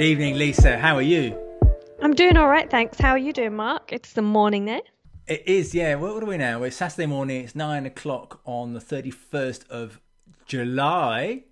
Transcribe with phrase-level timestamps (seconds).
[0.00, 0.78] good evening, Lisa.
[0.78, 1.36] How are you?
[2.00, 2.98] I'm doing all right, thanks.
[2.98, 3.92] How are you doing, Mark?
[3.92, 4.80] It's the morning there.
[5.26, 5.96] It is, yeah.
[5.96, 6.62] What, are we now?
[6.62, 7.44] It's Saturday morning.
[7.44, 10.00] It's nine o'clock on the thirty-first of
[10.46, 11.44] July.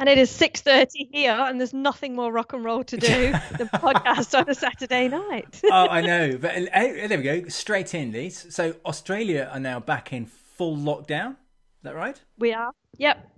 [0.00, 3.08] And it is six thirty here, and there's nothing more rock and roll to do
[3.58, 5.60] than podcast on a Saturday night.
[5.70, 6.38] oh, I know.
[6.38, 7.48] But uh, there we go.
[7.48, 8.50] Straight in, Lisa.
[8.50, 11.32] So Australia are now back in full lockdown.
[11.32, 12.18] Is that right?
[12.38, 12.72] We are.
[12.96, 13.31] Yep.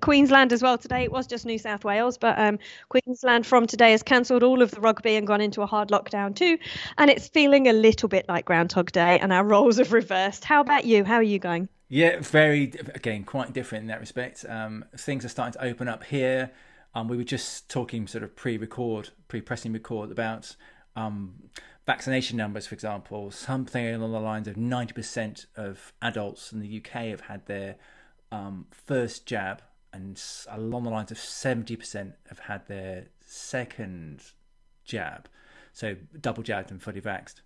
[0.00, 1.02] Queensland as well today.
[1.02, 4.70] It was just New South Wales, but um, Queensland from today has cancelled all of
[4.70, 6.58] the rugby and gone into a hard lockdown too.
[6.98, 10.44] And it's feeling a little bit like Groundhog Day, and our roles have reversed.
[10.44, 11.04] How about you?
[11.04, 11.68] How are you going?
[11.88, 14.44] Yeah, very again quite different in that respect.
[14.48, 16.50] Um, things are starting to open up here.
[16.94, 20.54] Um, we were just talking sort of pre-record, pre-pressing record about
[20.94, 21.34] um,
[21.86, 23.30] vaccination numbers, for example.
[23.30, 27.76] Something along the lines of ninety percent of adults in the UK have had their
[28.30, 29.60] um, first jab
[29.92, 34.22] and along the lines of 70% have had their second
[34.84, 35.28] jab.
[35.72, 37.40] So double jabbed and fully vaxxed.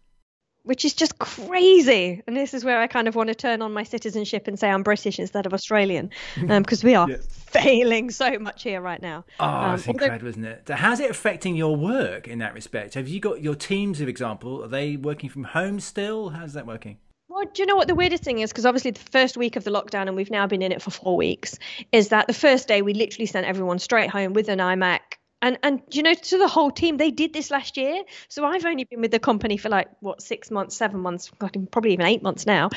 [0.63, 2.23] Which is just crazy.
[2.27, 4.69] And this is where I kind of want to turn on my citizenship and say
[4.69, 9.25] I'm British instead of Australian, because um, we are failing so much here right now.
[9.39, 10.69] Oh, um, it's incredible, isn't it?
[10.69, 12.95] How's it affecting your work in that respect?
[12.95, 16.31] Have you got your teams, for example, are they working from home still?
[16.31, 16.99] How's that working?
[17.29, 18.51] Well, do you know what the weirdest thing is?
[18.53, 20.91] Because obviously, the first week of the lockdown, and we've now been in it for
[20.91, 21.59] four weeks,
[21.91, 25.01] is that the first day we literally sent everyone straight home with an iMac.
[25.43, 28.03] And and you know, to the whole team, they did this last year.
[28.29, 31.93] So I've only been with the company for like what six months, seven months, probably
[31.93, 32.71] even eight months now.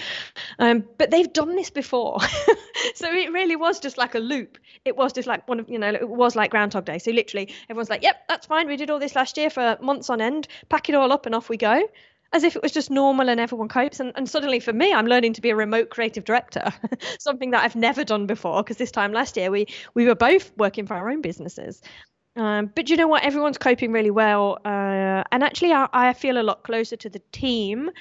[0.58, 2.20] Um, but they've done this before,
[2.96, 4.58] so it really was just like a loop.
[4.84, 6.98] It was just like one of you know, it was like Groundhog Day.
[7.00, 8.68] So literally, everyone's like, "Yep, that's fine.
[8.68, 10.48] We did all this last year for months on end.
[10.70, 11.88] Pack it all up and off we go."
[12.32, 14.00] As if it was just normal and everyone copes.
[14.00, 16.72] And, and suddenly for me, I'm learning to be a remote creative director,
[17.20, 18.64] something that I've never done before.
[18.64, 21.82] Because this time last year, we we were both working for our own businesses.
[22.36, 23.24] Um, but you know what?
[23.24, 24.60] Everyone's coping really well.
[24.64, 27.92] Uh, and actually, I, I feel a lot closer to the team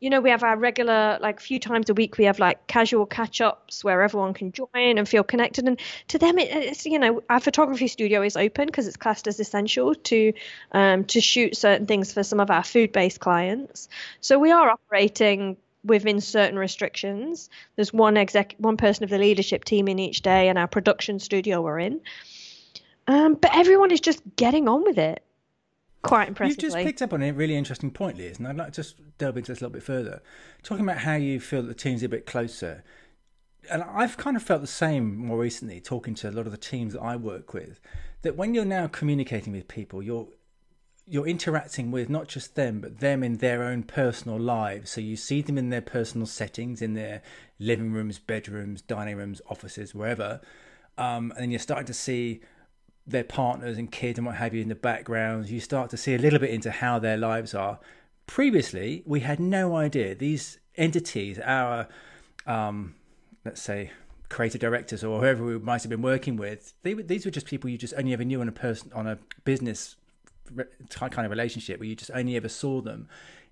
[0.00, 3.04] you know, we have our regular, like, few times a week, we have like casual
[3.04, 5.68] catch ups where everyone can join and feel connected.
[5.68, 5.78] And
[6.08, 9.38] to them, it, it's, you know, our photography studio is open because it's classed as
[9.38, 10.32] essential to
[10.72, 13.88] um, to shoot certain things for some of our food based clients.
[14.20, 17.50] So we are operating within certain restrictions.
[17.76, 21.18] There's one exec, one person of the leadership team in each day, and our production
[21.18, 22.00] studio we're in.
[23.06, 25.22] Um, but everyone is just getting on with it
[26.02, 26.64] quite impressively.
[26.64, 28.96] You've just picked up on a really interesting point, Liz, and I'd like to just
[29.18, 30.22] delve into this a little bit further.
[30.62, 32.84] Talking about how you feel that the team's a bit closer.
[33.70, 36.58] And I've kind of felt the same more recently, talking to a lot of the
[36.58, 37.80] teams that I work with,
[38.22, 40.28] that when you're now communicating with people, you're
[41.06, 44.92] you're interacting with not just them, but them in their own personal lives.
[44.92, 47.20] So you see them in their personal settings, in their
[47.58, 50.40] living rooms, bedrooms, dining rooms, offices, wherever.
[50.96, 52.42] Um, and then you're starting to see
[53.06, 56.14] their partners and kids and what have you in the background, you start to see
[56.14, 57.78] a little bit into how their lives are.
[58.26, 60.14] Previously, we had no idea.
[60.14, 61.88] These entities, our,
[62.46, 62.94] um,
[63.44, 63.90] let's say,
[64.28, 67.68] creative directors or whoever we might have been working with, they, these were just people
[67.68, 69.96] you just only ever knew on a person on a business
[70.90, 73.08] kind of relationship where you just only ever saw them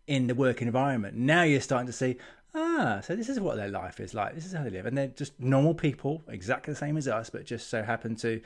[0.07, 1.17] in the work environment.
[1.17, 2.17] Now you're starting to see,
[2.55, 4.35] ah, so this is what their life is like.
[4.35, 7.31] This is how they live, and they're just normal people, exactly the same as us,
[7.31, 8.41] but just so happen to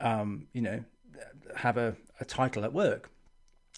[0.00, 0.84] um, you know,
[1.56, 3.10] have a, a title at work.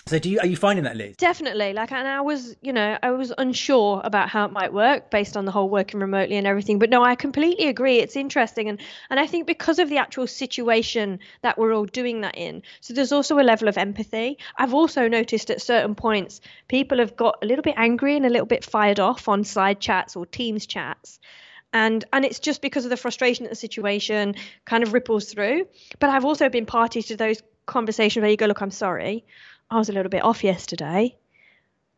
[0.07, 1.17] So do you are you finding that Liz?
[1.17, 1.75] Definitely.
[1.75, 5.37] Like and I was, you know, I was unsure about how it might work based
[5.37, 6.79] on the whole working remotely and everything.
[6.79, 7.99] But no, I completely agree.
[7.99, 12.23] It's interesting and and I think because of the actual situation that we're all doing
[12.23, 12.63] that in.
[12.81, 14.39] So there's also a level of empathy.
[14.57, 18.31] I've also noticed at certain points people have got a little bit angry and a
[18.31, 21.21] little bit fired off on side chats or Teams chats
[21.73, 25.67] and and it's just because of the frustration of the situation kind of ripples through
[25.99, 29.25] but i've also been party to those conversations where you go look i'm sorry
[29.71, 31.17] i was a little bit off yesterday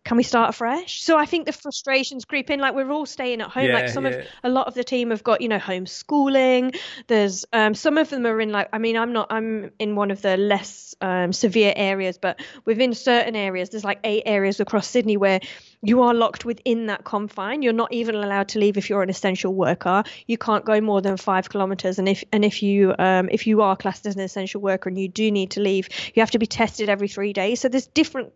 [0.04, 1.00] can we start afresh?
[1.00, 2.58] So I think the frustrations creep in.
[2.58, 3.66] Like we're all staying at home.
[3.66, 4.12] Yeah, like some yeah.
[4.12, 6.76] of a lot of the team have got you know homeschooling.
[7.06, 10.10] There's um, some of them are in like I mean I'm not I'm in one
[10.10, 14.88] of the less um, severe areas, but within certain areas there's like eight areas across
[14.88, 15.40] Sydney where
[15.84, 17.61] you are locked within that confine.
[17.61, 20.05] You're not even allowed to leave if you're an essential worker.
[20.29, 23.62] You can't go more than five kilometres, and if and if you um, if you
[23.62, 26.38] are classed as an essential worker and you do need to leave, you have to
[26.38, 27.61] be tested every three days.
[27.61, 28.32] So there's different.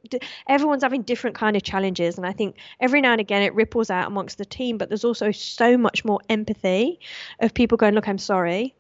[0.49, 3.91] Everyone's having different kind of challenges, and I think every now and again it ripples
[3.91, 4.77] out amongst the team.
[4.77, 6.99] But there's also so much more empathy
[7.39, 8.75] of people going, "Look, I'm sorry."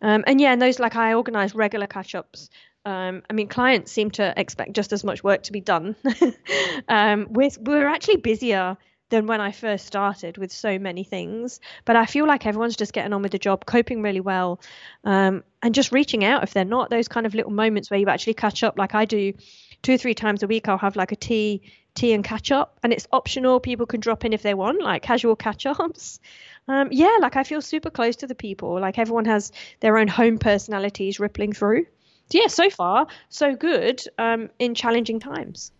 [0.00, 2.50] Um, and yeah, and those like I organise regular catch ups
[2.84, 5.94] um, I mean, clients seem to expect just as much work to be done.
[6.88, 8.76] um, we're, we're actually busier
[9.12, 11.60] than when I first started with so many things.
[11.84, 14.60] But I feel like everyone's just getting on with the job, coping really well,
[15.04, 16.90] um, and just reaching out if they're not.
[16.90, 19.34] Those kind of little moments where you actually catch up, like I do
[19.82, 20.66] two or three times a week.
[20.66, 21.62] I'll have like a tea,
[21.94, 23.60] tea and catch up, and it's optional.
[23.60, 26.18] People can drop in if they want, like casual catch ups.
[26.68, 28.80] Um, yeah, like I feel super close to the people.
[28.80, 29.50] Like everyone has
[29.80, 31.86] their own home personalities rippling through.
[32.34, 35.72] Yeah, so far so good um, in challenging times.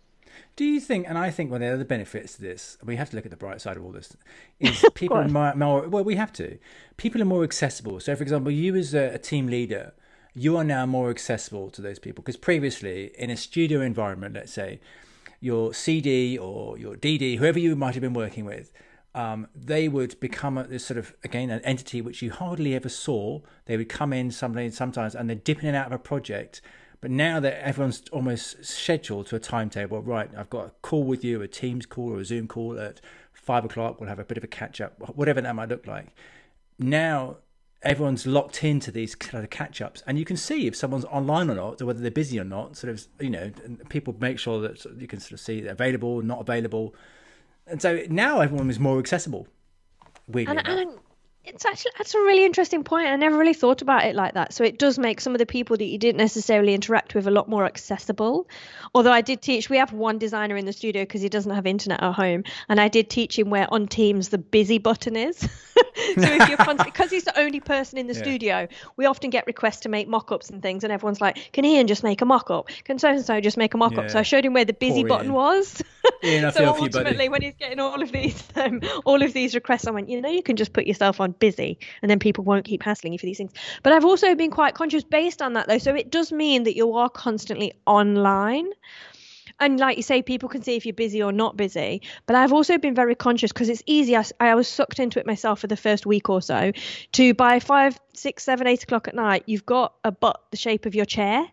[0.55, 3.09] Do you think, and I think one of the other benefits to this, we have
[3.09, 4.15] to look at the bright side of all this,
[4.59, 6.59] is people are more, more, well, we have to.
[6.97, 7.99] People are more accessible.
[7.99, 9.93] So, for example, you as a, a team leader,
[10.35, 14.53] you are now more accessible to those people because previously in a studio environment, let's
[14.53, 14.79] say,
[15.39, 18.71] your CD or your DD, whoever you might have been working with,
[19.15, 22.89] um, they would become a, this sort of again an entity which you hardly ever
[22.89, 23.41] saw.
[23.65, 26.61] They would come in sometimes, sometimes, and they're dipping in out of a project.
[26.99, 30.29] But now that everyone's almost scheduled to a timetable, right?
[30.37, 33.01] I've got a call with you, a Teams call or a Zoom call at
[33.33, 33.99] five o'clock.
[33.99, 36.07] We'll have a bit of a catch up, whatever that might look like.
[36.79, 37.37] Now
[37.83, 41.49] everyone's locked into these kind of catch ups, and you can see if someone's online
[41.49, 42.77] or not, or whether they're busy or not.
[42.77, 43.51] Sort of, you know,
[43.89, 46.95] people make sure that you can sort of see they're available, not available
[47.67, 49.47] and so now everyone is more accessible.
[50.27, 50.99] Weirdly and, and
[51.45, 53.07] it's actually that's a really interesting point.
[53.07, 54.53] I never really thought about it like that.
[54.53, 57.31] So it does make some of the people that you didn't necessarily interact with a
[57.31, 58.47] lot more accessible.
[58.95, 61.67] Although I did teach, we have one designer in the studio because he doesn't have
[61.67, 65.37] internet at home, and I did teach him where on Teams the busy button is.
[65.39, 65.49] so
[66.15, 68.21] if you're because he's the only person in the yeah.
[68.21, 71.87] studio, we often get requests to make mock-ups and things, and everyone's like, "Can Ian
[71.87, 72.69] just make a mock-up?
[72.85, 74.07] Can so and so just make a mock-up?" Yeah.
[74.07, 75.33] So I showed him where the busy Poor button Ian.
[75.33, 75.83] was.
[76.23, 79.91] Ian, so ultimately, when he's getting all of these um, all of these requests, I
[79.91, 82.83] went, you know, you can just put yourself on busy and then people won't keep
[82.83, 83.51] hassling you for these things.
[83.81, 85.77] But I've also been quite conscious based on that though.
[85.77, 88.69] So it does mean that you are constantly online.
[89.59, 92.01] And like you say, people can see if you're busy or not busy.
[92.25, 94.17] But I've also been very conscious because it's easy.
[94.17, 96.71] I, I was sucked into it myself for the first week or so.
[97.13, 100.85] To by five, six, seven, eight o'clock at night, you've got a butt the shape
[100.85, 101.45] of your chair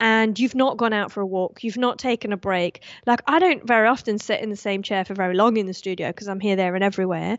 [0.00, 2.82] and you've not gone out for a walk, you've not taken a break.
[3.06, 5.74] Like I don't very often sit in the same chair for very long in the
[5.74, 7.36] studio because I'm here, there, and everywhere.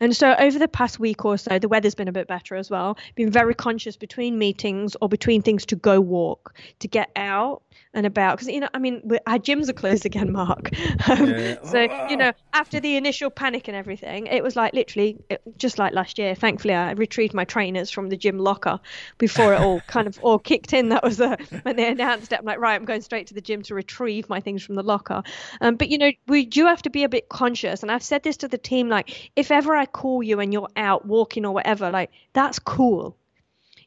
[0.00, 2.70] And so over the past week or so, the weather's been a bit better as
[2.70, 2.98] well.
[3.14, 7.62] Been very conscious between meetings or between things to go walk, to get out
[7.94, 8.36] and about.
[8.36, 10.70] Because you know i mean our gyms are closed again mark.
[11.06, 11.62] Um, yeah.
[11.62, 15.78] so you know after the initial panic and everything it was like literally it, just
[15.78, 18.80] like last year thankfully i retrieved my trainers from the gym locker
[19.18, 20.88] before it all kind of all kicked in.
[20.88, 23.40] That was uh, when they announced it i'm like right i'm going straight to the
[23.40, 25.22] gym to retrieve my things from the locker.
[25.60, 28.22] Um, but you know we do have to be a bit conscious and i've said
[28.22, 31.52] this to the team like if ever i call you and you're out walking or
[31.52, 33.16] whatever like that's cool.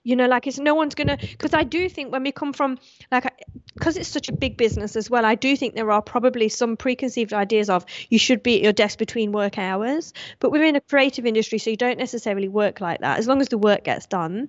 [0.08, 2.78] You know like it's no one's gonna because i do think when we come from
[3.12, 3.26] like
[3.74, 6.78] because it's such a big business as well i do think there are probably some
[6.78, 10.78] preconceived ideas of you should be at your desk between work hours but we're in
[10.78, 13.84] a creative industry so you don't necessarily work like that as long as the work
[13.84, 14.48] gets done.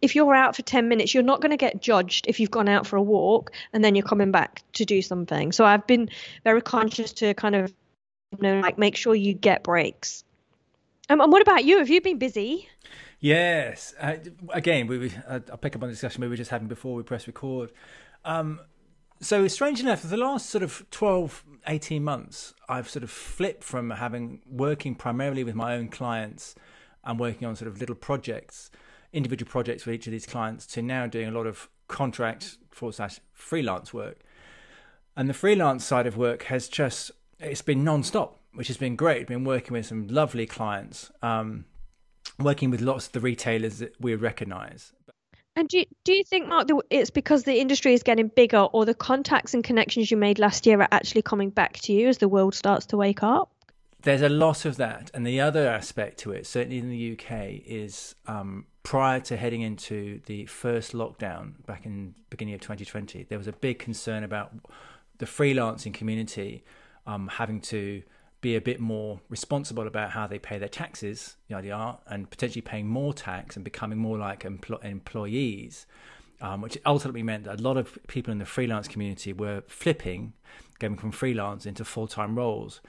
[0.00, 2.68] If you're out for 10 minutes you're not going to get judged if you've gone
[2.68, 5.50] out for a walk and then you're coming back to do something.
[5.50, 6.10] So i've been
[6.44, 7.74] very conscious to kind of
[8.30, 10.22] you know like make sure you get breaks
[11.08, 12.68] um, and what about you have you been busy
[13.22, 13.94] Yes.
[14.00, 14.16] Uh,
[14.52, 16.96] again, we, we uh, I'll pick up on the discussion we were just having before
[16.96, 17.70] we press record.
[18.24, 18.58] Um,
[19.20, 23.90] so, strange enough, the last sort of 12, 18 months, I've sort of flipped from
[23.90, 26.56] having working primarily with my own clients
[27.04, 28.72] and working on sort of little projects,
[29.12, 32.94] individual projects with each of these clients, to now doing a lot of contract forward
[32.94, 34.18] slash freelance work.
[35.16, 38.96] And the freelance side of work has just, it's been non stop, which has been
[38.96, 39.26] great.
[39.26, 41.10] Been working with some lovely clients.
[41.22, 41.64] Um,
[42.38, 44.92] working with lots of the retailers that we recognise.
[45.54, 48.86] And do you, do you think, Mark, it's because the industry is getting bigger, or
[48.86, 52.18] the contacts and connections you made last year are actually coming back to you as
[52.18, 53.50] the world starts to wake up?
[54.02, 57.60] There's a lot of that, and the other aspect to it, certainly in the UK,
[57.66, 63.38] is um, prior to heading into the first lockdown back in beginning of 2020, there
[63.38, 64.52] was a big concern about
[65.18, 66.64] the freelancing community
[67.06, 68.02] um, having to
[68.42, 72.60] be a bit more responsible about how they pay their taxes, yada yada, and potentially
[72.60, 75.86] paying more tax and becoming more like empl- employees,
[76.42, 80.34] um, which ultimately meant that a lot of people in the freelance community were flipping,
[80.80, 82.80] going from freelance into full time roles,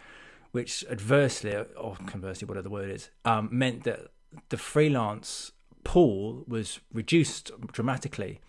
[0.51, 4.07] which adversely, or conversely, whatever the word is, um, meant that
[4.50, 5.51] the freelance
[5.83, 8.41] pool was reduced dramatically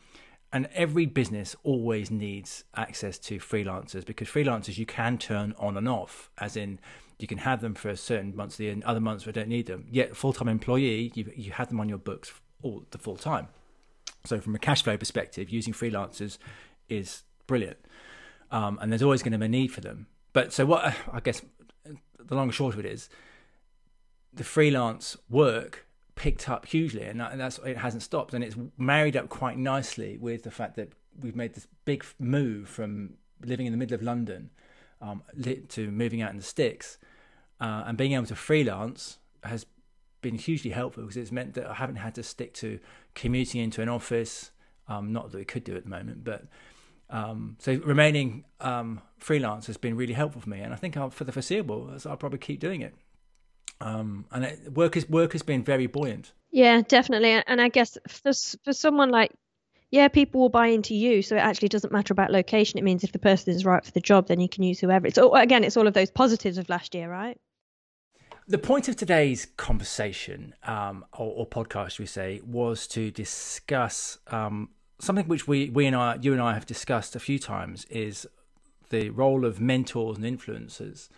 [0.55, 5.89] and every business always needs access to freelancers because freelancers you can turn on and
[5.89, 6.79] off as in
[7.19, 9.85] you can have them for a certain months and other months we don't need them.
[9.91, 12.33] Yet full-time employee you, you have them on your books
[12.63, 13.49] all the full time.
[14.25, 16.39] So from a cash flow perspective using freelancers
[16.89, 17.79] is brilliant.
[18.53, 20.07] Um, and there's always going to be a need for them.
[20.33, 21.43] But so what i guess
[21.85, 23.09] the long and short of it is,
[24.33, 25.85] the freelance work
[26.15, 29.59] picked up hugely, and, that, and that's it hasn't stopped, and it's married up quite
[29.59, 33.95] nicely with the fact that we've made this big move from living in the middle
[33.95, 34.51] of London
[35.01, 35.23] um,
[35.69, 36.99] to moving out in the sticks,
[37.61, 39.67] uh, and being able to freelance has
[40.23, 42.81] been hugely helpful because it's meant that I haven't had to stick to
[43.15, 44.51] commuting into an office.
[44.87, 46.45] Um, not that we could do at the moment, but
[47.11, 51.11] um, so remaining um, freelance has been really helpful for me, and I think I'll,
[51.11, 52.95] for the foreseeable, I'll probably keep doing it.
[53.85, 56.33] Um, and it, work is work has been very buoyant.
[56.51, 57.43] Yeah, definitely.
[57.47, 58.33] And I guess for
[58.65, 59.31] for someone like
[59.91, 62.81] yeah, people will buy into you, so it actually doesn't matter about location.
[62.81, 65.07] It means if the person is right for the job, then you can use whoever.
[65.07, 67.39] It's all, again, it's all of those positives of last year, right?
[68.49, 74.71] The point of today's conversation um, or, or, podcast, we say, was to discuss um,
[74.99, 78.27] something which we, we and I, you and I have discussed a few times, is
[78.91, 81.09] the role of mentors and influencers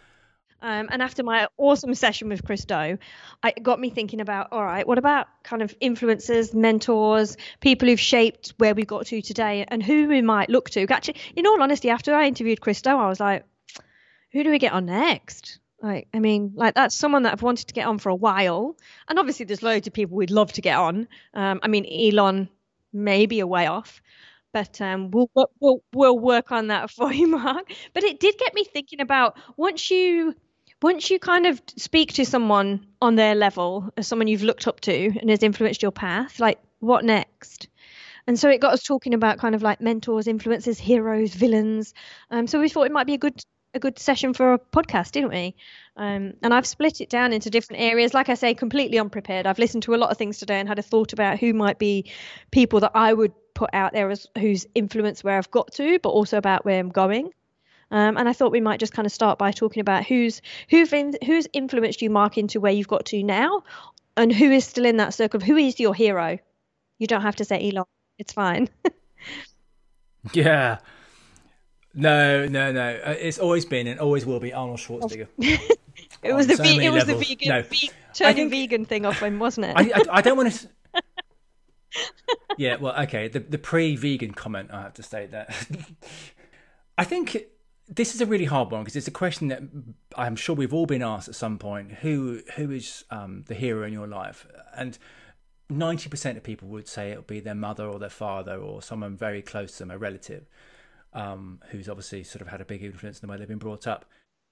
[0.63, 2.99] um, and after my awesome session with Chris Do,
[3.45, 8.01] it got me thinking about all right, what about kind of influencers, mentors, people who've
[8.01, 10.87] shaped where we got to today, and who we might look to.
[10.91, 13.45] Actually, in all honesty, after I interviewed Chris Do, I was like,
[14.33, 15.59] who do we get on next?
[15.83, 18.77] Like, I mean, like that's someone that I've wanted to get on for a while,
[19.09, 21.07] and obviously there's loads of people we'd love to get on.
[21.35, 22.49] Um, I mean, Elon
[22.93, 24.01] may be a way off,
[24.53, 27.71] but um, we'll we'll we'll work on that for you, Mark.
[27.93, 30.35] But it did get me thinking about once you
[30.83, 34.80] once you kind of speak to someone on their level, as someone you've looked up
[34.80, 37.68] to and has influenced your path, like what next?
[38.26, 41.95] And so it got us talking about kind of like mentors, influences, heroes, villains.
[42.30, 43.40] Um, so we thought it might be a good
[43.75, 45.54] a good session for a podcast, didn't we?
[45.97, 48.14] Um, and I've split it down into different areas.
[48.14, 49.47] Like I say, completely unprepared.
[49.47, 51.78] I've listened to a lot of things today and had a thought about who might
[51.78, 52.11] be
[52.50, 56.09] people that I would put out there as whose influence where I've got to, but
[56.09, 57.33] also about where I'm going.
[57.90, 60.93] Um, and I thought we might just kind of start by talking about who's who've
[60.93, 63.62] in, who's influenced you, Mark, into where you've got to now,
[64.16, 65.40] and who is still in that circle.
[65.40, 66.38] Who is your hero?
[66.99, 67.85] You don't have to say Elon.
[68.19, 68.69] It's fine.
[70.33, 70.78] yeah.
[71.95, 73.00] No, no, no.
[73.05, 75.28] Uh, it's always been and always will be Arnold Schwarzenegger.
[76.23, 77.26] it was the so ve- it was levels.
[77.26, 77.62] the vegan no.
[77.62, 79.75] ve- turning think, vegan thing off him, wasn't it?
[79.76, 80.69] I, I, I don't want to.
[82.59, 83.28] yeah, well, okay.
[83.28, 85.55] The the pre-vegan comment, I have to state that.
[86.99, 87.47] I think
[87.88, 89.62] this is a really hard one because it's a question that
[90.16, 91.93] I'm sure we've all been asked at some point.
[91.93, 94.47] Who who is um, the hero in your life?
[94.76, 94.99] And
[95.71, 99.16] ninety percent of people would say it'll be their mother or their father or someone
[99.16, 100.47] very close to them, a relative,
[101.12, 103.87] um, who's obviously sort of had a big influence in the way they've been brought
[103.87, 104.05] up.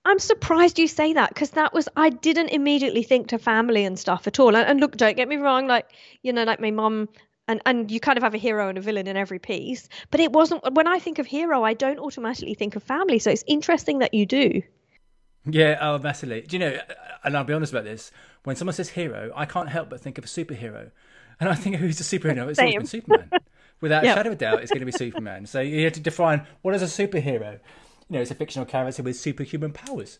[0.07, 3.99] I'm surprised you say that because that was I didn't immediately think to family and
[3.99, 4.55] stuff at all.
[4.55, 5.91] And, and look, don't get me wrong, like
[6.23, 7.09] you know, like my mum
[7.49, 10.21] and and you kind of have a hero and a villain in every piece but
[10.21, 13.45] it wasn't when i think of hero i don't automatically think of family so it's
[13.47, 14.63] interesting that you do.
[15.47, 16.79] Yeah oh massively do you know
[17.23, 18.11] and i'll be honest about this
[18.45, 20.91] when someone says hero i can't help but think of a superhero
[21.41, 22.49] and i think who's a superhero?
[22.49, 23.31] It's always been superman.
[23.81, 24.15] Without yep.
[24.15, 25.47] a shadow of a doubt it's going to be superman.
[25.47, 27.61] So you have to define what is a superhero.
[28.09, 30.19] You know it's a fictional character with superhuman powers.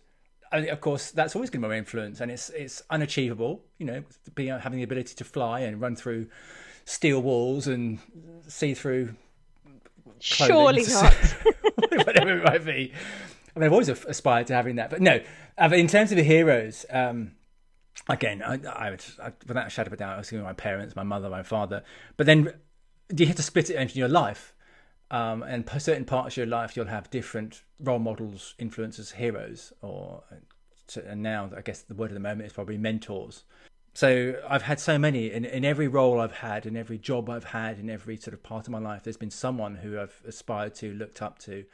[0.53, 3.63] And of course, that's always going to be my influence, and it's it's unachievable.
[3.79, 4.05] You know,
[4.35, 6.29] being having the ability to fly and run through
[6.85, 7.99] steel walls and
[8.47, 9.15] see through.
[10.21, 11.15] Surely not.
[12.07, 12.93] whatever it might be.
[13.55, 15.21] I mean, I've always aspired to having that, but no.
[15.57, 17.33] Uh, in terms of the heroes, um,
[18.09, 20.49] again, I, I would, I, without a shadow of a doubt, I was going to
[20.49, 21.85] my parents, my mother, my father.
[22.17, 22.53] But then
[23.17, 24.55] you have to split it into your life.
[25.11, 30.25] Um, and certain parts of your life, you'll have different role models, influencers, heroes, or
[31.07, 33.45] and now I guess the word of the moment is probably mentors.
[33.95, 37.45] So I've had so many in, in every role I've had, in every job I've
[37.45, 39.05] had, in every sort of part of my life.
[39.05, 41.65] There's been someone who I've aspired to, looked up to.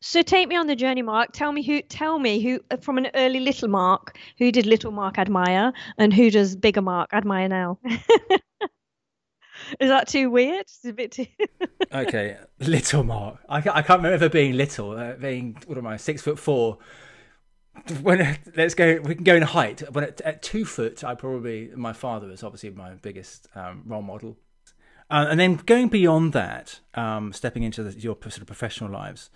[0.00, 1.30] So take me on the journey, Mark.
[1.32, 1.82] Tell me who.
[1.82, 4.16] Tell me who from an early little Mark.
[4.38, 7.78] Who did little Mark admire, and who does bigger Mark admire now?
[9.80, 10.60] Is that too weird?
[10.60, 11.26] It's a bit too.
[11.92, 13.38] okay, little Mark.
[13.48, 14.92] I, I can't remember being little.
[14.92, 15.96] Uh, being what am I?
[15.96, 16.78] Six foot four
[18.02, 21.70] when let's go we can go in height when at, at, two foot i probably
[21.74, 24.36] my father is obviously my biggest um, role model
[25.10, 29.30] uh, and then going beyond that um, stepping into the, your sort of professional lives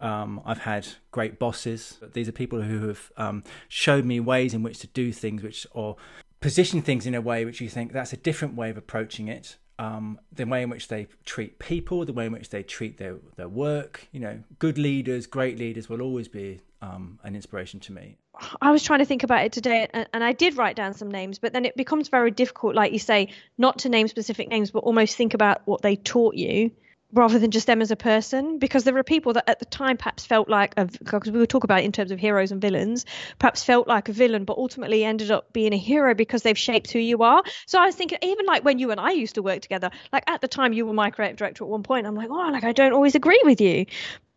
[0.00, 4.62] um, i've had great bosses these are people who have um, showed me ways in
[4.62, 5.96] which to do things which or
[6.40, 9.56] position things in a way which you think that's a different way of approaching it
[9.78, 13.18] um, the way in which they treat people, the way in which they treat their,
[13.36, 14.08] their work.
[14.12, 18.18] You know, good leaders, great leaders will always be um, an inspiration to me.
[18.60, 21.10] I was trying to think about it today, and, and, I did write down some
[21.10, 24.70] names, but then it becomes very difficult, like you say, not to name specific names,
[24.70, 26.70] but almost think about what they taught you.
[27.12, 29.96] rather than just them as a person because there are people that at the time
[29.96, 33.06] perhaps felt like because we were talking about in terms of heroes and villains
[33.38, 36.90] perhaps felt like a villain but ultimately ended up being a hero because they've shaped
[36.90, 39.42] who you are so i was thinking even like when you and i used to
[39.42, 42.16] work together like at the time you were my creative director at one point i'm
[42.16, 43.86] like oh like i don't always agree with you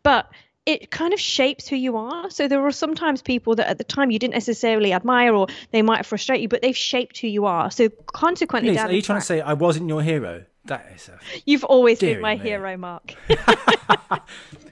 [0.04, 0.30] but
[0.70, 2.30] it kind of shapes who you are.
[2.30, 5.82] So there are sometimes people that at the time you didn't necessarily admire or they
[5.82, 7.70] might frustrate you, but they've shaped who you are.
[7.70, 10.44] So consequently, Please, are you trying to say I wasn't your hero?
[10.66, 11.08] That is.
[11.08, 12.42] A You've always been my me.
[12.42, 13.14] hero, Mark.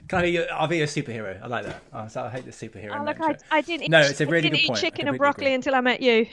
[0.07, 1.41] Can I be your, I'll be a superhero.
[1.41, 1.81] I like that.
[1.93, 2.97] Oh, so I hate the superhero.
[2.99, 3.89] Oh, look, I, I, didn't.
[3.89, 4.79] No, eat, it's a really good point.
[4.79, 6.27] chicken and broccoli until I met you.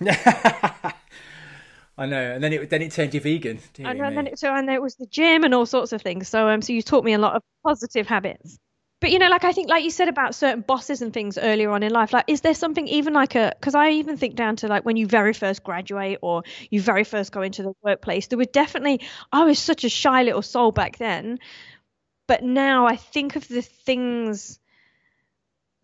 [1.98, 3.58] I know, and then it then it turned you vegan.
[3.78, 6.28] And, and then it, so know it was the gym and all sorts of things.
[6.28, 8.58] So um, so you taught me a lot of positive habits
[9.00, 11.70] but you know like i think like you said about certain bosses and things earlier
[11.70, 14.56] on in life like is there something even like a because i even think down
[14.56, 18.26] to like when you very first graduate or you very first go into the workplace
[18.26, 19.00] there were definitely
[19.32, 21.38] i was such a shy little soul back then.
[22.26, 24.58] But now i think of the things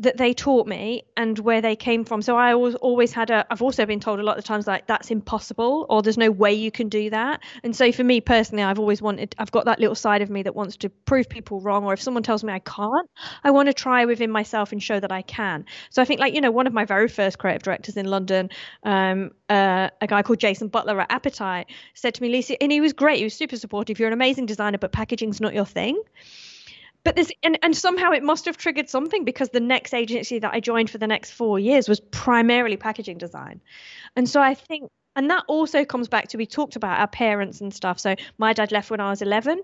[0.00, 2.20] that they taught me and where they came from.
[2.20, 4.88] So I always always had a I've also been told a lot of times like
[4.88, 7.42] that's impossible or there's no way you can do that.
[7.62, 10.42] And so for me personally I've always wanted I've got that little side of me
[10.42, 13.08] that wants to prove people wrong or if someone tells me I can't,
[13.44, 15.64] I want to try within myself and show that I can.
[15.90, 18.50] So I think like you know one of my very first creative directors in London
[18.82, 22.80] um, uh, a guy called Jason Butler at Appetite said to me Lisa and he
[22.80, 24.00] was great, he was super supportive.
[24.00, 26.02] You're an amazing designer but packaging's not your thing
[27.04, 30.52] but this and, and somehow it must have triggered something because the next agency that
[30.52, 33.60] I joined for the next four years was primarily packaging design.
[34.16, 37.60] And so I think and that also comes back to we talked about our parents
[37.60, 38.00] and stuff.
[38.00, 39.60] So my dad left when I was 11,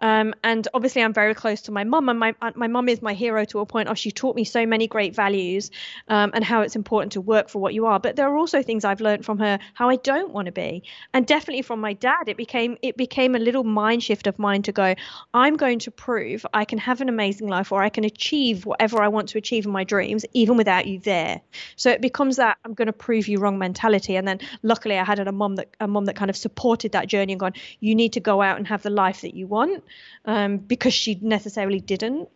[0.00, 3.00] um, and obviously, I'm very close to my mum, and my uh, my mum is
[3.00, 3.88] my hero to a point.
[3.88, 5.70] Of she taught me so many great values,
[6.08, 8.00] um, and how it's important to work for what you are.
[8.00, 10.82] But there are also things I've learned from her how I don't want to be,
[11.12, 12.28] and definitely from my dad.
[12.28, 14.94] It became it became a little mind shift of mine to go.
[15.32, 19.02] I'm going to prove I can have an amazing life, or I can achieve whatever
[19.02, 21.40] I want to achieve in my dreams, even without you there.
[21.76, 24.16] So it becomes that I'm going to prove you wrong mentality.
[24.16, 27.06] And then luckily, I had a mum that a mum that kind of supported that
[27.06, 27.52] journey and gone.
[27.80, 29.83] You need to go out and have the life that you want
[30.24, 32.28] um, because she necessarily didn't.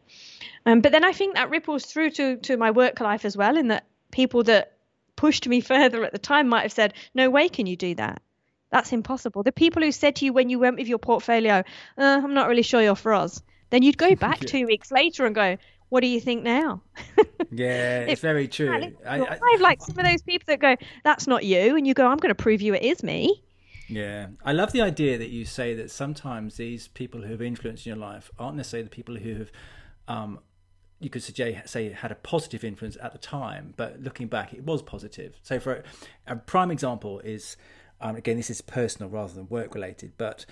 [0.67, 3.57] Um, but then I think that ripples through to to my work life as well,
[3.57, 4.73] in that people that
[5.17, 8.23] pushed me further at the time might have said, "No way can you do that.
[8.71, 11.65] That's impossible." The people who said to you when you went with your portfolio,
[11.97, 14.49] uh, "I'm not really sure you're for us," then you'd go back yeah.
[14.49, 15.57] two weeks later and go,
[15.89, 16.83] what do you think now?
[17.51, 18.71] yeah, it's very true.
[18.71, 21.95] I, I, I, like some of those people that go, that's not you, and you
[21.95, 23.43] go, I'm going to prove you it is me.
[23.89, 27.87] Yeah, I love the idea that you say that sometimes these people who have influenced
[27.87, 29.53] your life aren't necessarily the people who have,
[30.07, 30.41] um,
[31.01, 34.65] you could suggest, say, had a positive influence at the time, but looking back, it
[34.65, 35.39] was positive.
[35.43, 35.85] So, for
[36.27, 37.57] a, a prime example is,
[38.01, 40.45] um, again, this is personal rather than work related, but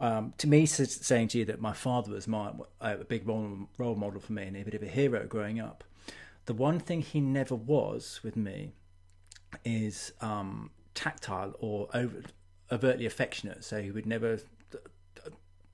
[0.00, 3.94] um, to me, saying to you that my father was my a big role, role
[3.94, 5.84] model for me and a bit of a hero growing up.
[6.46, 8.74] The one thing he never was with me
[9.64, 12.22] is um, tactile or over,
[12.70, 14.38] overtly affectionate, so he would never,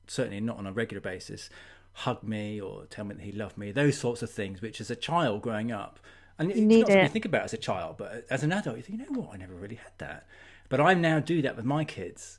[0.06, 1.50] certainly not on a regular basis,
[1.92, 3.72] hug me or tell me that he loved me.
[3.72, 5.98] Those sorts of things, which as a child growing up,
[6.38, 7.12] and you it's not it.
[7.12, 9.36] think about as a child, but as an adult, you think, you know what, I
[9.36, 10.26] never really had that.
[10.68, 12.38] But I now do that with my kids.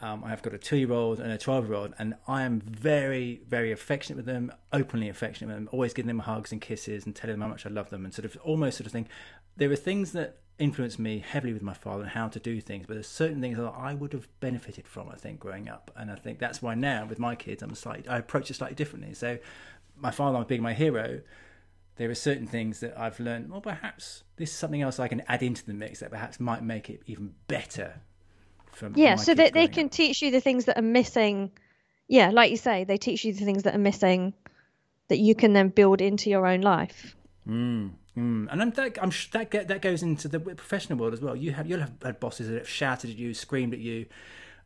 [0.00, 4.26] Um, I've got a two-year-old and a twelve-year-old, and I am very, very affectionate with
[4.26, 7.48] them, openly affectionate with them, always giving them hugs and kisses and telling them how
[7.48, 9.08] much I love them, and sort of almost sort of thing.
[9.56, 12.86] There are things that influenced me heavily with my father and how to do things,
[12.86, 15.90] but there's certain things that I would have benefited from, I think, growing up.
[15.96, 18.76] And I think that's why now with my kids, I'm slightly, I approach it slightly
[18.76, 19.14] differently.
[19.14, 19.38] So
[19.96, 21.20] my father being my hero,
[21.96, 25.22] there are certain things that I've learned, well, perhaps this is something else I can
[25.28, 28.00] add into the mix that perhaps might make it even better.
[28.72, 29.92] From yeah, so that they can up.
[29.92, 31.50] teach you the things that are missing.
[32.08, 34.32] Yeah, like you say, they teach you the things that are missing
[35.08, 37.14] that you can then build into your own life.
[37.46, 37.92] Mm.
[38.16, 38.48] Mm.
[38.50, 41.34] And I'm, that, I'm that that goes into the professional world as well.
[41.34, 44.06] You have you'll have had bosses that have shouted at you, screamed at you,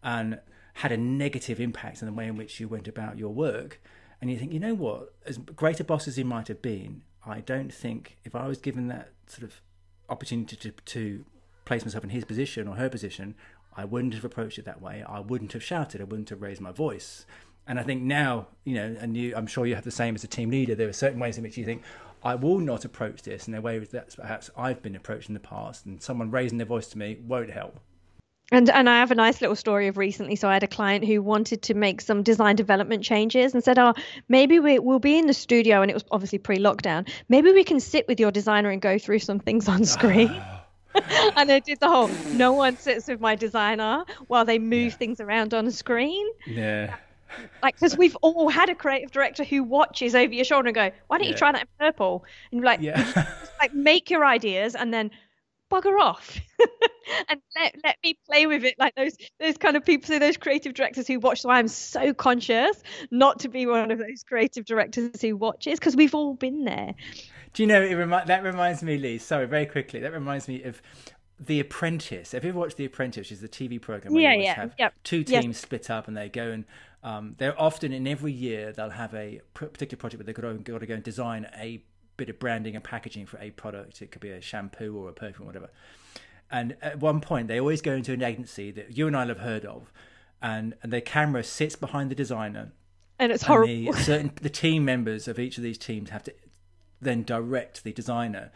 [0.03, 0.41] and
[0.75, 3.81] had a negative impact on the way in which you went about your work.
[4.21, 5.15] And you think, you know what?
[5.27, 8.59] As great a boss as he might have been, I don't think if I was
[8.59, 9.61] given that sort of
[10.09, 11.25] opportunity to, to
[11.65, 13.35] place myself in his position or her position,
[13.77, 15.05] I wouldn't have approached it that way.
[15.07, 16.01] I wouldn't have shouted.
[16.01, 17.27] I wouldn't have raised my voice.
[17.67, 20.23] And I think now, you know, and you, I'm sure you have the same as
[20.25, 20.75] a team leader.
[20.75, 21.83] There are certain ways in which you think,
[22.27, 25.41] I will not approach this in a way that perhaps I've been approached in the
[25.41, 27.79] past, and someone raising their voice to me won't help.
[28.51, 30.35] And and I have a nice little story of recently.
[30.35, 33.79] So I had a client who wanted to make some design development changes and said,
[33.79, 33.95] "Oh,
[34.29, 37.09] maybe we will be in the studio." And it was obviously pre-lockdown.
[37.29, 40.31] Maybe we can sit with your designer and go through some things on screen.
[40.33, 40.65] Ah.
[41.37, 44.99] and I did the whole no one sits with my designer while they move yeah.
[44.99, 46.27] things around on a screen.
[46.45, 46.97] Yeah
[47.63, 50.91] like because we've all had a creative director who watches over your shoulder and go,
[51.09, 51.33] "Why don't yeah.
[51.33, 53.03] you try that in purple?" And like, yeah.
[53.15, 55.11] just, like make your ideas and then
[55.71, 56.39] bugger off
[57.29, 60.37] and let, let me play with it like those those kind of people so those
[60.37, 64.65] creative directors who watch so i'm so conscious not to be one of those creative
[64.65, 66.95] directors who watches because we've all been there
[67.53, 70.63] do you know it remi- that reminds me lee sorry very quickly that reminds me
[70.63, 70.81] of
[71.39, 72.33] the Apprentice.
[72.33, 73.19] Have you ever watched The Apprentice?
[73.19, 74.95] Which is the TV program where yeah, you yeah, have yep.
[75.05, 76.65] two teams split up and they go and
[77.03, 80.87] um, they're often in every year they'll have a particular project where they've got to,
[80.87, 81.83] go and design a
[82.17, 84.03] bit of branding and packaging for a product.
[84.03, 85.71] It could be a shampoo or a perfume, or whatever.
[86.51, 89.41] And at one point, they always go into an agency that you and I have
[89.41, 89.93] heard of,
[90.41, 92.73] and and their camera sits behind the designer,
[93.19, 93.73] and it's horrible.
[93.73, 96.35] And the, certain the team members of each of these teams have to
[97.01, 98.53] then direct the designer.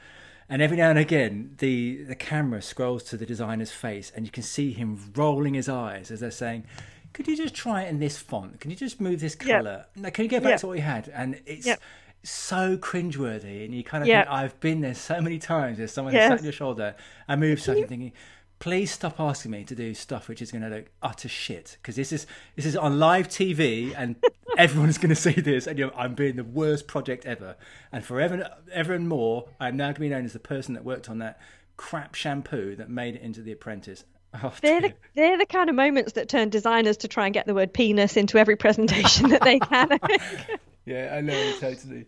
[0.49, 4.33] And every now and again, the, the camera scrolls to the designer's face, and you
[4.33, 6.65] can see him rolling his eyes as they're saying,
[7.13, 8.61] "Could you just try it in this font?
[8.61, 9.87] Can you just move this color?
[9.97, 10.15] Yep.
[10.15, 10.61] Can you get back yep.
[10.61, 11.81] to what we had?" And it's yep
[12.23, 15.79] so cringeworthy, and you kind of think I've been there so many times.
[15.79, 16.31] There's someone yes.
[16.31, 16.95] sat on your shoulder
[17.27, 18.13] and moves something, thinking,
[18.61, 21.97] please stop asking me to do stuff which is going to look utter shit because
[21.97, 24.17] this is this is on live TV and
[24.59, 27.57] everyone's going to see this and you know, I'm being the worst project ever
[27.91, 30.85] and forever ever and more I'm now going to be known as the person that
[30.85, 31.41] worked on that
[31.79, 34.05] crap shampoo that made it into The Apprentice.
[34.35, 37.47] Oh, they're the, they're the kind of moments that turn designers to try and get
[37.47, 39.99] the word penis into every presentation that they can.
[40.85, 42.07] yeah, I know totally.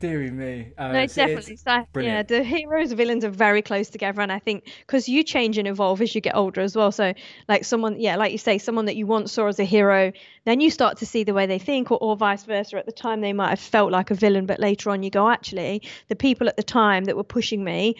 [0.00, 0.72] Deary me.
[0.76, 1.54] Uh, no, it's, definitely.
[1.54, 5.08] It's so, yeah, the heroes and villains are very close together, and I think because
[5.08, 6.92] you change and evolve as you get older as well.
[6.92, 7.14] So,
[7.48, 10.12] like someone, yeah, like you say, someone that you once saw as a hero,
[10.44, 12.76] then you start to see the way they think, or, or vice versa.
[12.76, 15.30] At the time, they might have felt like a villain, but later on, you go,
[15.30, 17.96] actually, the people at the time that were pushing me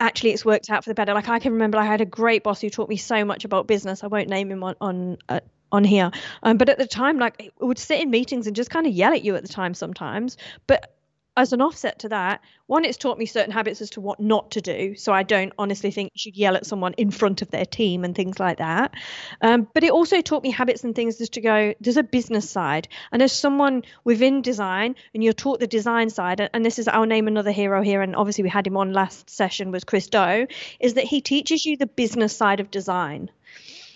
[0.00, 1.14] actually it's worked out for the better.
[1.14, 3.66] Like I can remember I had a great boss who taught me so much about
[3.66, 4.04] business.
[4.04, 5.40] I won't name him on on uh,
[5.72, 6.10] on here.
[6.42, 8.92] Um, but at the time, like, it would sit in meetings and just kind of
[8.92, 10.36] yell at you at the time sometimes.
[10.66, 10.97] But
[11.38, 14.50] as an offset to that, one, it's taught me certain habits as to what not
[14.50, 14.96] to do.
[14.96, 18.04] So I don't honestly think you should yell at someone in front of their team
[18.04, 18.92] and things like that.
[19.40, 22.50] Um, but it also taught me habits and things as to go, there's a business
[22.50, 22.88] side.
[23.12, 27.06] And as someone within design, and you're taught the design side, and this is, I'll
[27.06, 30.48] name another hero here, and obviously we had him on last session, was Chris Do,
[30.80, 33.30] is that he teaches you the business side of design.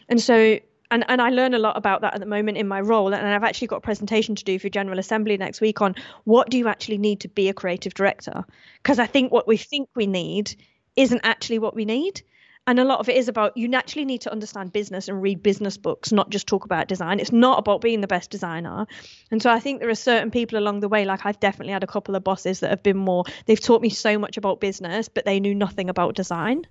[0.09, 0.61] And so
[0.93, 3.13] and and I learn a lot about that at the moment in my role.
[3.15, 6.51] And I've actually got a presentation to do for General Assembly next week on what
[6.51, 8.45] do you actually need to be a creative director?
[8.83, 10.55] Because I think what we think we need
[10.95, 12.23] isn't actually what we need.
[12.67, 15.43] And a lot of it is about you naturally need to understand business and read
[15.43, 17.19] business books, not just talk about design.
[17.19, 18.87] It's not about being the best designer.
[19.33, 21.83] And so I think there are certain people along the way, like I've definitely had
[21.83, 25.09] a couple of bosses that have been more, they've taught me so much about business,
[25.09, 26.65] but they knew nothing about design.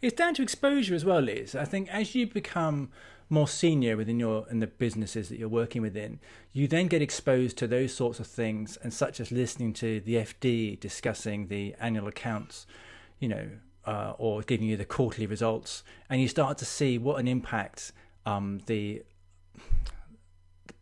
[0.00, 1.56] It's down to exposure as well, Liz.
[1.56, 2.90] I think as you become
[3.28, 6.20] more senior within your in the businesses that you're working within,
[6.52, 10.14] you then get exposed to those sorts of things, and such as listening to the
[10.16, 12.66] FD discussing the annual accounts,
[13.18, 13.48] you know,
[13.86, 17.92] uh, or giving you the quarterly results, and you start to see what an impact
[18.26, 19.02] um, the